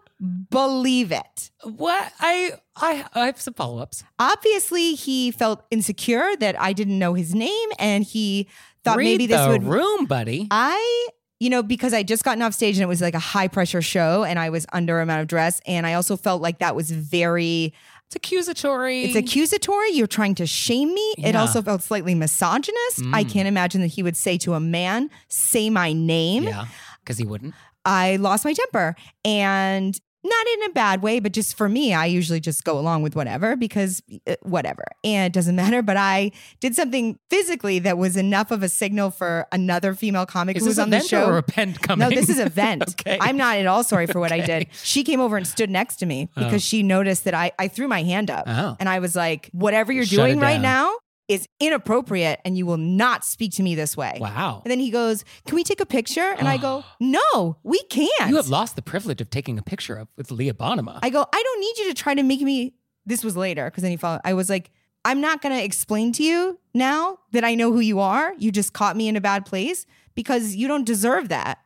believe 0.51 1.13
it? 1.13 1.51
what 1.63 2.13
I 2.21 2.53
I 2.77 3.05
I 3.15 3.27
have 3.27 3.41
some 3.41 3.55
follow-ups. 3.55 4.05
Obviously, 4.19 4.95
he 4.95 5.31
felt 5.31 5.65
insecure 5.71 6.37
that 6.41 6.61
I 6.61 6.73
didn't 6.73 6.99
know 6.99 7.15
his 7.15 7.35
name 7.35 7.69
and 7.79 8.05
he 8.05 8.49
thought 8.85 8.97
Read 8.99 9.05
maybe 9.05 9.27
this 9.27 9.41
the 9.41 9.49
would 9.51 9.65
room, 9.65 10.05
buddy. 10.07 10.47
I, 10.51 11.09
you 11.41 11.49
know, 11.51 11.63
because 11.63 11.95
I 11.95 12.03
just 12.03 12.23
gotten 12.25 12.43
off 12.43 12.53
stage 12.55 12.77
and 12.77 12.83
it 12.83 12.87
was 12.89 13.01
like 13.01 13.15
a 13.15 13.19
high 13.19 13.49
pressure 13.49 13.81
show 13.83 14.25
and 14.25 14.39
I 14.39 14.51
was 14.51 14.67
under 14.73 15.01
amount 15.01 15.23
of 15.23 15.27
dress. 15.27 15.61
And 15.67 15.87
I 15.87 15.95
also 15.95 16.17
felt 16.17 16.43
like 16.43 16.59
that 16.59 16.77
was 16.77 16.91
very, 16.91 17.73
It's 18.09 18.17
accusatory. 18.17 19.05
it's 19.05 19.17
accusatory. 19.17 19.91
You're 19.93 20.07
trying 20.07 20.35
to 20.37 20.47
shame 20.47 20.93
me. 20.93 21.15
It 21.19 21.35
also 21.35 21.63
felt 21.63 21.83
slightly 21.83 22.15
misogynist. 22.15 23.01
I 23.13 23.25
Mm. 23.25 23.31
can't 23.33 23.49
imagine 23.49 23.81
that 23.81 23.89
he 23.89 24.03
would 24.03 24.17
say 24.17 24.37
to 24.39 24.53
a 24.55 24.61
man, 24.61 25.09
say 25.29 25.71
my 25.71 25.93
name. 25.95 26.45
Yeah, 26.45 26.67
because 27.01 27.17
he 27.19 27.25
wouldn't. 27.25 27.55
I 27.87 28.17
lost 28.17 28.45
my 28.45 28.53
temper 28.55 28.97
and 29.25 29.99
not 30.25 30.47
in 30.55 30.63
a 30.65 30.69
bad 30.71 31.03
way, 31.03 31.21
but 31.21 31.33
just 31.33 31.57
for 31.57 31.69
me, 31.69 31.93
I 31.93 32.07
usually 32.07 32.41
just 32.41 32.65
go 32.65 32.79
along 32.79 33.03
with 33.03 33.15
whatever 33.15 33.57
because 33.57 34.03
uh, 34.27 34.37
whatever. 34.43 34.85
And 35.05 35.27
it 35.27 35.33
doesn't 35.35 35.55
matter. 35.65 35.83
But 35.83 35.97
I 35.99 36.33
did 36.61 36.75
something 36.75 37.19
physically 37.31 37.79
that 37.81 37.99
was 37.99 38.17
enough 38.17 38.51
of 38.51 38.63
a 38.63 38.69
signal 38.69 39.11
for 39.11 39.47
another 39.53 39.95
female 39.95 40.25
comic 40.27 40.57
Is 40.57 40.63
who 40.63 40.69
was 40.71 40.79
on 40.79 40.91
the 40.91 41.01
show. 41.01 41.27
or 41.29 41.37
a 41.39 41.43
pen 41.43 41.75
coming? 41.75 42.09
No, 42.09 42.15
this 42.15 42.29
is 42.31 42.39
a 42.39 42.49
vent. 42.49 42.83
okay. 43.01 43.19
I'm 43.21 43.37
not 43.37 43.59
at 43.59 43.67
all 43.67 43.85
sorry 43.85 44.07
for 44.07 44.19
what 44.19 44.33
I 44.33 44.41
did. 44.41 44.67
She 44.83 45.05
came 45.05 45.21
over 45.21 45.37
and 45.37 45.47
stood 45.47 45.69
next 45.71 45.97
to 45.97 46.07
me 46.07 46.29
because 46.35 46.55
Oh. 46.55 46.59
she 46.59 46.83
noticed 46.83 47.25
that 47.25 47.35
I, 47.35 47.53
I 47.59 47.69
threw 47.69 47.87
my 47.89 48.03
hand 48.03 48.31
up 48.31 48.45
Oh. 48.47 48.77
and 48.81 48.89
I 48.89 49.01
was 49.01 49.15
like, 49.15 49.51
whatever 49.53 49.93
you're 49.93 50.07
Shut 50.07 50.27
doing 50.27 50.41
right 50.41 50.61
now 50.61 50.95
is 51.29 51.49
inappropriate 51.59 52.41
and 52.45 52.57
you 52.57 52.67
will 52.67 52.77
not 52.77 53.25
speak 53.25 53.53
to 53.53 53.63
me 53.63 53.75
this 53.75 53.97
way. 53.97 54.19
Wow. 54.21 54.61
And 54.65 54.71
then 54.71 54.79
he 54.79 54.91
goes, 54.91 55.25
Can 55.47 55.57
we 55.57 55.65
take 55.65 55.81
a 55.81 55.87
picture? 55.87 56.35
And 56.39 56.47
I 56.47 56.57
go, 56.57 56.85
No, 57.01 57.57
we 57.63 57.83
can't. 57.85 58.29
You 58.31 58.37
have 58.37 58.49
lost 58.49 58.77
the 58.77 58.83
privilege 58.83 59.21
of 59.21 59.31
taking 59.31 59.59
a 59.59 59.63
picture 59.63 59.97
of 59.97 60.09
with 60.17 60.31
Leah 60.31 60.55
Bonnema. 60.55 60.99
I 61.03 61.11
go, 61.11 61.25
I 61.33 61.43
don't 61.43 61.61
need 61.61 61.79
you 61.79 61.89
to 61.89 61.95
try 61.95 62.15
to 62.15 62.23
make 62.23 62.41
me. 62.41 62.75
This 63.07 63.23
was 63.23 63.37
later 63.37 63.67
because 63.67 63.83
then 63.83 63.91
he 63.91 63.97
followed. 63.97 64.23
I 64.25 64.33
was 64.33 64.49
like, 64.49 64.71
I'm 65.05 65.21
not 65.21 65.43
going 65.43 65.55
to 65.55 65.63
explain 65.63 66.13
to 66.13 66.23
you 66.23 66.59
now 66.73 67.19
that 67.33 67.45
I 67.45 67.55
know 67.55 67.71
who 67.73 67.81
you 67.81 68.01
are. 68.01 68.35
You 68.39 68.51
just 68.51 68.73
caught 68.73 68.97
me 68.97 69.09
in 69.09 69.17
a 69.17 69.21
bad 69.21 69.45
place 69.45 69.85
because 70.15 70.55
you 70.55 70.67
don't 70.69 70.87
deserve 70.87 71.29
that. 71.29 71.59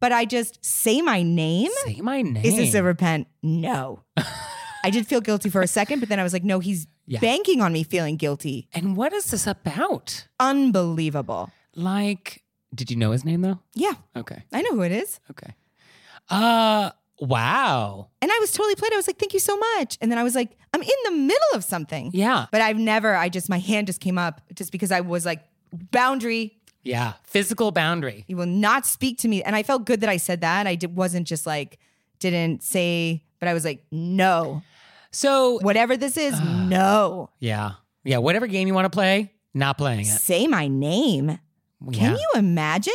But 0.00 0.12
I 0.12 0.26
just 0.26 0.62
say 0.62 1.00
my 1.00 1.22
name. 1.22 1.70
Say 1.84 2.00
my 2.02 2.20
name. 2.20 2.44
Is 2.44 2.56
this 2.56 2.74
a 2.74 2.82
repent? 2.82 3.26
No. 3.42 4.02
I 4.84 4.90
did 4.90 5.06
feel 5.06 5.20
guilty 5.20 5.48
for 5.50 5.62
a 5.62 5.66
second, 5.66 6.00
but 6.00 6.08
then 6.08 6.20
I 6.20 6.22
was 6.22 6.32
like, 6.32 6.44
no, 6.44 6.60
he's 6.60 6.86
Yeah. 7.06 7.20
banking 7.20 7.60
on 7.60 7.72
me 7.72 7.82
feeling 7.84 8.16
guilty. 8.16 8.68
and 8.72 8.96
what 8.96 9.12
is 9.12 9.26
this 9.30 9.46
about? 9.46 10.26
Unbelievable. 10.40 11.50
Like, 11.74 12.42
did 12.74 12.90
you 12.90 12.96
know 12.96 13.10
his 13.12 13.24
name 13.24 13.40
though? 13.42 13.60
Yeah, 13.74 13.94
Okay. 14.16 14.42
I 14.52 14.62
know 14.62 14.70
who 14.72 14.82
it 14.82 14.92
is. 14.92 15.20
Okay. 15.30 15.54
Uh 16.28 16.90
wow. 17.20 18.08
And 18.20 18.30
I 18.32 18.38
was 18.40 18.50
totally 18.52 18.74
played. 18.74 18.92
I 18.92 18.96
was 18.96 19.06
like, 19.06 19.18
thank 19.18 19.34
you 19.34 19.38
so 19.40 19.56
much. 19.56 19.96
And 20.00 20.10
then 20.10 20.18
I 20.18 20.22
was 20.24 20.34
like, 20.34 20.50
I'm 20.72 20.82
in 20.82 20.88
the 21.04 21.10
middle 21.12 21.52
of 21.54 21.62
something. 21.64 22.10
Yeah. 22.12 22.46
But 22.50 22.60
I've 22.60 22.76
never, 22.78 23.14
I 23.14 23.28
just, 23.28 23.48
my 23.48 23.58
hand 23.58 23.86
just 23.86 24.00
came 24.00 24.18
up 24.18 24.40
just 24.54 24.72
because 24.72 24.90
I 24.90 25.00
was 25.00 25.24
like, 25.24 25.42
boundary. 25.92 26.58
Yeah. 26.82 27.12
Physical 27.22 27.70
boundary. 27.70 28.24
You 28.26 28.36
will 28.36 28.46
not 28.46 28.84
speak 28.84 29.18
to 29.18 29.28
me. 29.28 29.42
And 29.44 29.54
I 29.54 29.62
felt 29.62 29.84
good 29.86 30.00
that 30.00 30.10
I 30.10 30.16
said 30.16 30.40
that. 30.40 30.66
I 30.66 30.74
did, 30.74 30.96
wasn't 30.96 31.26
just 31.28 31.46
like, 31.46 31.78
didn't 32.18 32.62
say, 32.64 33.22
but 33.38 33.48
I 33.48 33.54
was 33.54 33.64
like, 33.64 33.84
no, 33.92 34.62
So 35.14 35.58
whatever 35.60 35.96
this 35.96 36.16
is, 36.16 36.38
no. 36.40 37.30
yeah. 37.38 37.72
Yeah. 38.04 38.18
Whatever 38.18 38.46
game 38.46 38.68
you 38.68 38.74
want 38.74 38.84
to 38.86 38.90
play, 38.90 39.32
not 39.54 39.78
playing 39.78 40.00
it. 40.00 40.06
Say 40.06 40.46
my 40.46 40.68
name. 40.68 41.38
Can 41.92 42.16
you 42.16 42.28
imagine? 42.34 42.92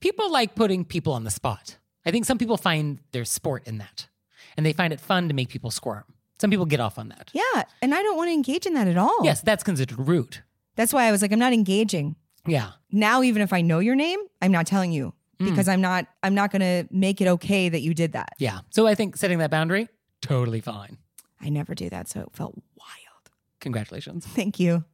People 0.00 0.30
like 0.32 0.54
putting 0.54 0.84
people 0.84 1.12
on 1.12 1.24
the 1.24 1.30
spot. 1.30 1.76
I 2.06 2.10
think 2.10 2.24
some 2.24 2.38
people 2.38 2.56
find 2.56 2.98
their 3.12 3.24
sport 3.24 3.66
in 3.66 3.78
that. 3.78 4.08
And 4.56 4.64
they 4.66 4.72
find 4.72 4.92
it 4.92 5.00
fun 5.00 5.28
to 5.28 5.34
make 5.34 5.48
people 5.48 5.70
squirm. 5.70 6.04
Some 6.40 6.50
people 6.50 6.66
get 6.66 6.80
off 6.80 6.98
on 6.98 7.08
that. 7.10 7.30
Yeah. 7.32 7.62
And 7.80 7.94
I 7.94 8.02
don't 8.02 8.16
want 8.16 8.28
to 8.28 8.32
engage 8.32 8.66
in 8.66 8.74
that 8.74 8.88
at 8.88 8.98
all. 8.98 9.18
Yes, 9.22 9.40
that's 9.40 9.62
considered 9.62 9.98
rude. 10.08 10.38
That's 10.76 10.92
why 10.92 11.04
I 11.04 11.12
was 11.12 11.22
like, 11.22 11.32
I'm 11.32 11.38
not 11.38 11.52
engaging. 11.52 12.16
Yeah. 12.46 12.70
Now, 12.90 13.22
even 13.22 13.42
if 13.42 13.52
I 13.52 13.60
know 13.60 13.78
your 13.78 13.94
name, 13.94 14.18
I'm 14.40 14.52
not 14.52 14.66
telling 14.66 14.92
you 14.92 15.14
Mm. 15.40 15.48
because 15.50 15.66
I'm 15.68 15.80
not, 15.80 16.06
I'm 16.22 16.34
not 16.34 16.50
going 16.52 16.60
to 16.60 16.86
make 16.94 17.20
it 17.20 17.26
okay 17.28 17.68
that 17.68 17.80
you 17.80 17.94
did 17.94 18.12
that. 18.12 18.34
Yeah. 18.38 18.60
So 18.70 18.86
I 18.86 18.94
think 18.94 19.16
setting 19.16 19.38
that 19.38 19.50
boundary, 19.50 19.88
totally 20.20 20.60
fine. 20.60 20.98
I 21.42 21.48
never 21.48 21.74
do 21.74 21.90
that. 21.90 22.08
So 22.08 22.20
it 22.20 22.28
felt 22.32 22.54
wild. 22.76 23.30
Congratulations. 23.60 24.26
Thank 24.26 24.58
you. 24.58 24.84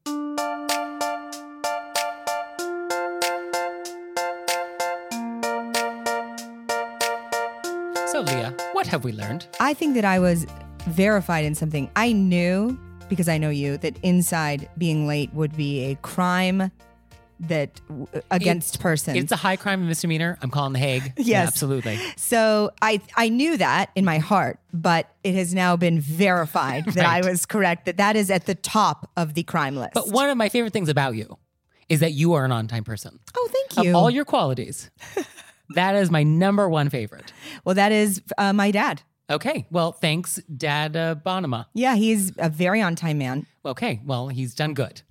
So, 8.06 8.22
Leah, 8.22 8.54
what 8.72 8.87
have 8.87 9.04
we 9.04 9.12
learned? 9.12 9.46
I 9.61 9.74
think 9.74 9.94
that 9.94 10.04
I 10.04 10.18
was 10.18 10.46
verified 10.87 11.44
in 11.44 11.54
something. 11.54 11.90
I 11.94 12.12
knew 12.12 12.78
because 13.08 13.28
I 13.28 13.38
know 13.38 13.50
you 13.50 13.78
that 13.78 13.96
inside 14.02 14.68
being 14.76 15.06
late 15.06 15.32
would 15.34 15.56
be 15.56 15.84
a 15.84 15.94
crime 15.96 16.70
that 17.40 17.81
against 18.31 18.81
persons. 18.81 19.16
It's 19.16 19.33
a 19.33 19.37
high 19.37 19.57
crime 19.57 19.81
and 19.81 19.88
misdemeanor. 19.88 20.38
I'm 20.42 20.51
calling 20.51 20.72
the 20.72 20.79
Hague. 20.79 21.12
Yeah, 21.18 21.42
Yes. 21.42 21.48
absolutely. 21.48 21.98
so 22.16 22.70
I 22.83 23.01
I 23.16 23.29
knew 23.29 23.57
that 23.57 23.90
in 23.94 24.05
my 24.05 24.18
heart, 24.18 24.59
but 24.72 25.09
it 25.22 25.35
has 25.35 25.55
now 25.55 25.77
been 25.77 26.01
verified 26.01 26.85
that 26.94 27.07
I 27.07 27.20
was 27.29 27.46
correct. 27.46 27.87
That 27.87 27.96
that 27.98 28.16
is 28.16 28.31
at 28.31 28.46
the 28.46 28.55
top 28.55 29.11
of 29.16 29.35
the 29.35 29.42
crime 29.42 29.77
list. 29.77 29.94
But 29.94 30.09
one 30.11 30.29
of 30.31 30.37
my 30.37 30.48
favorite 30.48 30.72
things 30.72 30.88
about 30.88 31.14
you 31.14 31.38
is 31.88 32.01
that 32.01 32.12
you 32.12 32.35
are 32.35 32.44
an 32.44 32.53
on 32.53 32.66
time 32.68 32.85
person. 32.85 33.18
oh, 33.37 33.48
thank 33.53 33.85
you. 33.85 33.90
Of 33.90 33.96
all 33.96 34.11
your 34.11 34.24
qualities, 34.24 34.90
that 35.74 35.94
is 35.96 36.11
my 36.11 36.22
number 36.22 36.68
one 36.68 36.88
favorite. 36.90 37.33
well, 37.64 37.74
that 37.74 37.92
is 37.92 38.20
uh, 38.37 38.53
my 38.53 38.70
dad. 38.70 39.03
Okay. 39.31 39.66
Well, 39.70 39.92
thanks, 39.92 40.37
Dad 40.57 40.96
uh, 40.96 41.14
Bonnema. 41.14 41.66
Yeah, 41.74 41.96
he's 41.96 42.33
a 42.38 42.48
very 42.48 42.81
on 42.81 42.96
time 42.96 43.18
man. 43.18 43.46
Okay. 43.62 44.01
Well, 44.03 44.29
he's 44.29 44.55
done 44.55 44.72
good. 44.72 45.03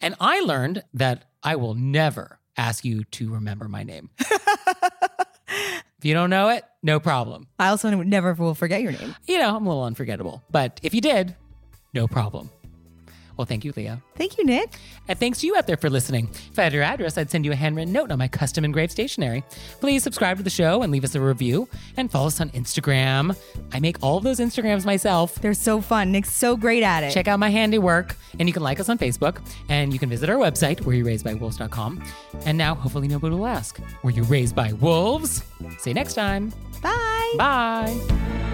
and 0.00 0.14
I 0.20 0.40
learned 0.40 0.84
that 0.94 1.26
I 1.42 1.56
will 1.56 1.74
never 1.74 2.38
ask 2.56 2.84
you 2.84 3.04
to 3.04 3.32
remember 3.32 3.68
my 3.68 3.84
name. 3.84 4.10
if 4.18 6.04
you 6.04 6.14
don't 6.14 6.30
know 6.30 6.48
it, 6.48 6.64
no 6.82 7.00
problem. 7.00 7.46
I 7.58 7.68
also 7.68 7.90
never 7.90 8.34
will 8.34 8.54
forget 8.54 8.82
your 8.82 8.92
name. 8.92 9.14
You 9.26 9.38
know, 9.38 9.56
I'm 9.56 9.66
a 9.66 9.68
little 9.68 9.84
unforgettable. 9.84 10.42
But 10.50 10.80
if 10.82 10.94
you 10.94 11.00
did, 11.00 11.36
no 11.94 12.08
problem. 12.08 12.50
Well, 13.38 13.46
thank 13.46 13.64
you, 13.64 13.72
Leah. 13.76 14.02
Thank 14.16 14.36
you, 14.36 14.44
Nick. 14.44 14.74
And 15.06 15.16
thanks 15.16 15.40
to 15.40 15.46
you 15.46 15.56
out 15.56 15.68
there 15.68 15.76
for 15.76 15.88
listening. 15.88 16.28
If 16.50 16.58
I 16.58 16.64
had 16.64 16.72
your 16.72 16.82
address, 16.82 17.16
I'd 17.16 17.30
send 17.30 17.44
you 17.44 17.52
a 17.52 17.54
handwritten 17.54 17.92
note 17.92 18.10
on 18.10 18.18
my 18.18 18.26
custom 18.26 18.64
engraved 18.64 18.90
stationery. 18.90 19.44
Please 19.80 20.02
subscribe 20.02 20.38
to 20.38 20.42
the 20.42 20.50
show 20.50 20.82
and 20.82 20.92
leave 20.92 21.04
us 21.04 21.14
a 21.14 21.20
review 21.20 21.68
and 21.96 22.10
follow 22.10 22.26
us 22.26 22.40
on 22.40 22.50
Instagram. 22.50 23.38
I 23.72 23.78
make 23.78 23.96
all 24.02 24.16
of 24.18 24.24
those 24.24 24.40
Instagrams 24.40 24.84
myself. 24.84 25.36
They're 25.36 25.54
so 25.54 25.80
fun. 25.80 26.10
Nick's 26.10 26.32
so 26.32 26.56
great 26.56 26.82
at 26.82 27.04
it. 27.04 27.12
Check 27.12 27.28
out 27.28 27.38
my 27.38 27.48
handiwork, 27.48 28.16
and 28.40 28.48
you 28.48 28.52
can 28.52 28.62
like 28.62 28.80
us 28.80 28.88
on 28.88 28.98
Facebook, 28.98 29.40
and 29.68 29.92
you 29.92 30.00
can 30.00 30.08
visit 30.08 30.28
our 30.28 30.36
website, 30.36 30.80
wereyouraisedbywolves.com. 30.80 32.02
And 32.44 32.58
now, 32.58 32.74
hopefully, 32.74 33.06
nobody 33.06 33.36
will 33.36 33.46
ask, 33.46 33.78
were 34.02 34.10
you 34.10 34.24
raised 34.24 34.56
by 34.56 34.72
wolves? 34.72 35.44
See 35.78 35.90
you 35.90 35.94
next 35.94 36.14
time. 36.14 36.52
Bye. 36.82 37.34
Bye. 37.38 38.47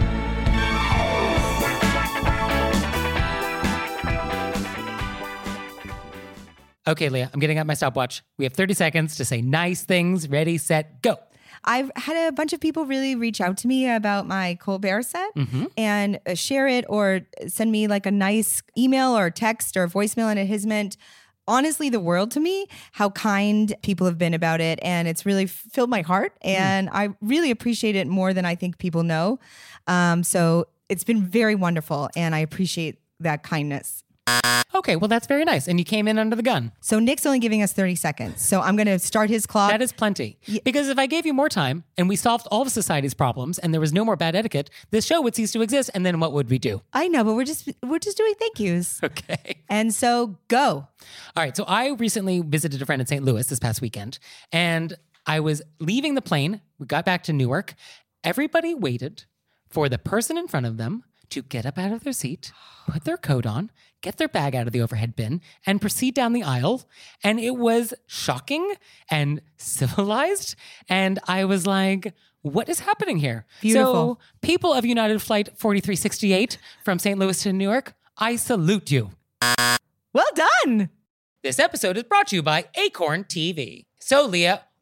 Okay, 6.87 7.09
Leah, 7.09 7.31
I'm 7.33 7.41
getting 7.41 7.59
out 7.59 7.67
my 7.67 7.75
stopwatch. 7.75 8.23
We 8.37 8.45
have 8.45 8.53
30 8.53 8.75
seconds 8.75 9.17
to 9.17 9.25
say 9.25 9.41
nice 9.41 9.85
things. 9.85 10.29
Ready, 10.29 10.59
set, 10.59 11.01
go. 11.03 11.17
I've 11.65 11.91
had 11.97 12.29
a 12.29 12.33
bunch 12.33 12.53
of 12.53 12.61
people 12.61 12.85
really 12.85 13.15
reach 13.15 13.41
out 13.41 13.57
to 13.59 13.69
me 13.69 13.89
about 13.91 14.27
my 14.27 14.57
Colbert 14.61 15.05
set 15.05 15.35
Mm-hmm. 15.35 15.65
and 15.79 16.21
uh, 16.27 16.35
share 16.35 16.69
it 16.69 16.85
or 16.91 17.23
send 17.49 17.73
me 17.73 17.87
like 17.89 18.05
a 18.05 18.11
nice 18.11 18.63
email 18.77 19.17
or 19.17 19.31
text 19.31 19.77
or 19.77 19.89
voicemail, 19.89 20.29
and 20.29 20.39
it 20.39 20.47
has 20.49 20.67
meant 20.67 20.99
honestly 21.49 21.89
the 21.89 22.01
world 22.01 22.31
to 22.33 22.41
me 22.41 22.67
how 22.93 23.09
kind 23.11 23.75
people 23.83 24.07
have 24.07 24.17
been 24.17 24.33
about 24.33 24.63
it 24.63 24.79
and 24.83 25.07
it's 25.07 25.27
really 25.27 25.45
filled 25.45 25.91
my 25.91 26.01
heart 26.01 26.33
and 26.41 26.89
i 26.91 27.11
really 27.21 27.51
appreciate 27.51 27.95
it 27.95 28.07
more 28.07 28.33
than 28.33 28.47
i 28.47 28.55
think 28.55 28.79
people 28.79 29.03
know 29.03 29.39
um, 29.87 30.23
so 30.25 30.65
it's 30.89 31.05
been 31.05 31.23
very 31.23 31.55
wonderful 31.55 32.09
and 32.17 32.35
i 32.35 32.39
appreciate 32.39 32.99
that 33.21 33.43
kindness 33.43 34.03
Okay, 34.75 34.97
well, 34.97 35.09
that's 35.09 35.27
very 35.27 35.45
nice. 35.45 35.69
And 35.69 35.79
you 35.79 35.85
came 35.85 36.09
in 36.09 36.19
under 36.19 36.35
the 36.37 36.43
gun. 36.43 36.73
so 36.81 36.99
nick's 36.99 37.25
only 37.27 37.39
giving 37.39 37.63
us 37.63 37.73
30 37.73 37.95
seconds 37.95 38.45
so 38.45 38.61
i'm 38.61 38.77
going 38.77 38.87
to 38.87 38.99
start 38.99 39.31
his 39.31 39.47
clock 39.47 39.71
That 39.71 39.81
is 39.83 39.93
plenty. 39.93 40.39
Because 40.65 40.89
if 40.89 40.99
I 40.99 41.07
gave 41.07 41.27
you 41.27 41.33
more 41.35 41.49
time 41.49 41.85
and 41.97 42.09
we 42.09 42.17
solved 42.17 42.47
all 42.51 42.63
of 42.63 42.71
society's 42.71 43.15
problems 43.15 43.59
and 43.59 43.73
there 43.73 43.81
was 43.81 43.93
no 43.93 44.05
more 44.05 44.17
bad 44.17 44.35
etiquette, 44.35 44.71
this 44.91 45.05
show 45.07 45.21
would 45.23 45.35
cease 45.35 45.53
to 45.53 45.63
exist. 45.63 45.91
And 45.95 46.05
then 46.05 46.19
what 46.21 46.33
would 46.33 46.51
we 46.51 46.59
do? 46.59 46.83
i 46.93 47.09
know 47.09 47.23
but 47.25 47.35
we're 47.35 47.45
just 47.45 47.69
we're 47.83 47.99
just 47.99 48.17
doing 48.17 48.35
thank 48.39 48.59
yous 48.61 49.01
Okay. 49.11 49.63
and 49.69 49.95
so 49.95 50.37
go 50.49 50.89
All 51.37 51.43
right. 51.45 51.57
So 51.57 51.65
I 51.67 51.91
recently 51.93 52.41
visited 52.41 52.83
a 52.83 52.87
friend 52.87 53.01
in 53.01 53.07
St. 53.07 53.25
Louis 53.25 53.47
this 53.47 53.59
past 53.59 53.81
weekend, 53.81 54.19
and 54.53 54.97
I 55.27 55.41
was 55.41 55.63
leaving 55.81 56.15
the 56.15 56.23
plane. 56.23 56.61
We 56.79 56.87
got 56.87 57.05
back 57.05 57.23
to 57.25 57.33
Newark. 57.33 57.75
Everybody 58.23 58.75
waited 58.75 59.25
for 59.69 59.89
the 59.89 59.99
person 59.99 60.37
in 60.39 60.49
front 60.49 60.67
of 60.67 60.77
them 60.77 61.05
to 61.31 61.43
get 61.43 61.67
up 61.67 61.79
out 61.79 61.93
of 61.93 62.05
their 62.05 62.13
seat, 62.13 62.53
put 62.89 63.05
their 63.05 63.17
coat 63.17 63.47
on, 63.47 63.71
get 64.03 64.17
their 64.19 64.29
bag 64.29 64.55
out 64.55 64.67
of 64.67 64.73
the 64.73 64.81
overhead 64.83 65.17
bin, 65.17 65.41
and 65.67 65.81
proceed 65.81 66.15
down 66.15 66.33
the 66.33 66.43
aisle. 66.43 66.89
And 67.23 67.41
it 67.41 67.57
was 67.57 67.95
shocking 68.07 68.75
and 69.11 69.41
civilized. 69.57 70.57
And 70.89 71.19
I 71.27 71.45
was 71.45 71.67
like, 71.67 72.15
what 72.43 72.69
is 72.69 72.81
happening 72.81 73.19
here? 73.19 73.47
Beautiful. 73.63 73.93
So, 73.95 74.19
people 74.43 74.73
of 74.75 74.85
United 74.85 75.23
Flight 75.23 75.49
4368 75.57 76.59
from 76.85 76.99
St. 76.99 77.19
Louis 77.19 77.43
to 77.43 77.53
Newark, 77.53 77.95
I 78.19 78.37
salute 78.37 78.91
you. 78.91 79.11
well 80.13 80.27
done 80.35 80.91
This 81.43 81.59
episode 81.59 81.97
is 81.97 82.03
brought 82.05 82.29
to 82.29 82.37
you 82.37 82.43
by 82.43 82.67
Acorn 82.75 83.25
TV. 83.25 83.87
So, 83.99 84.27
Leah, 84.27 84.63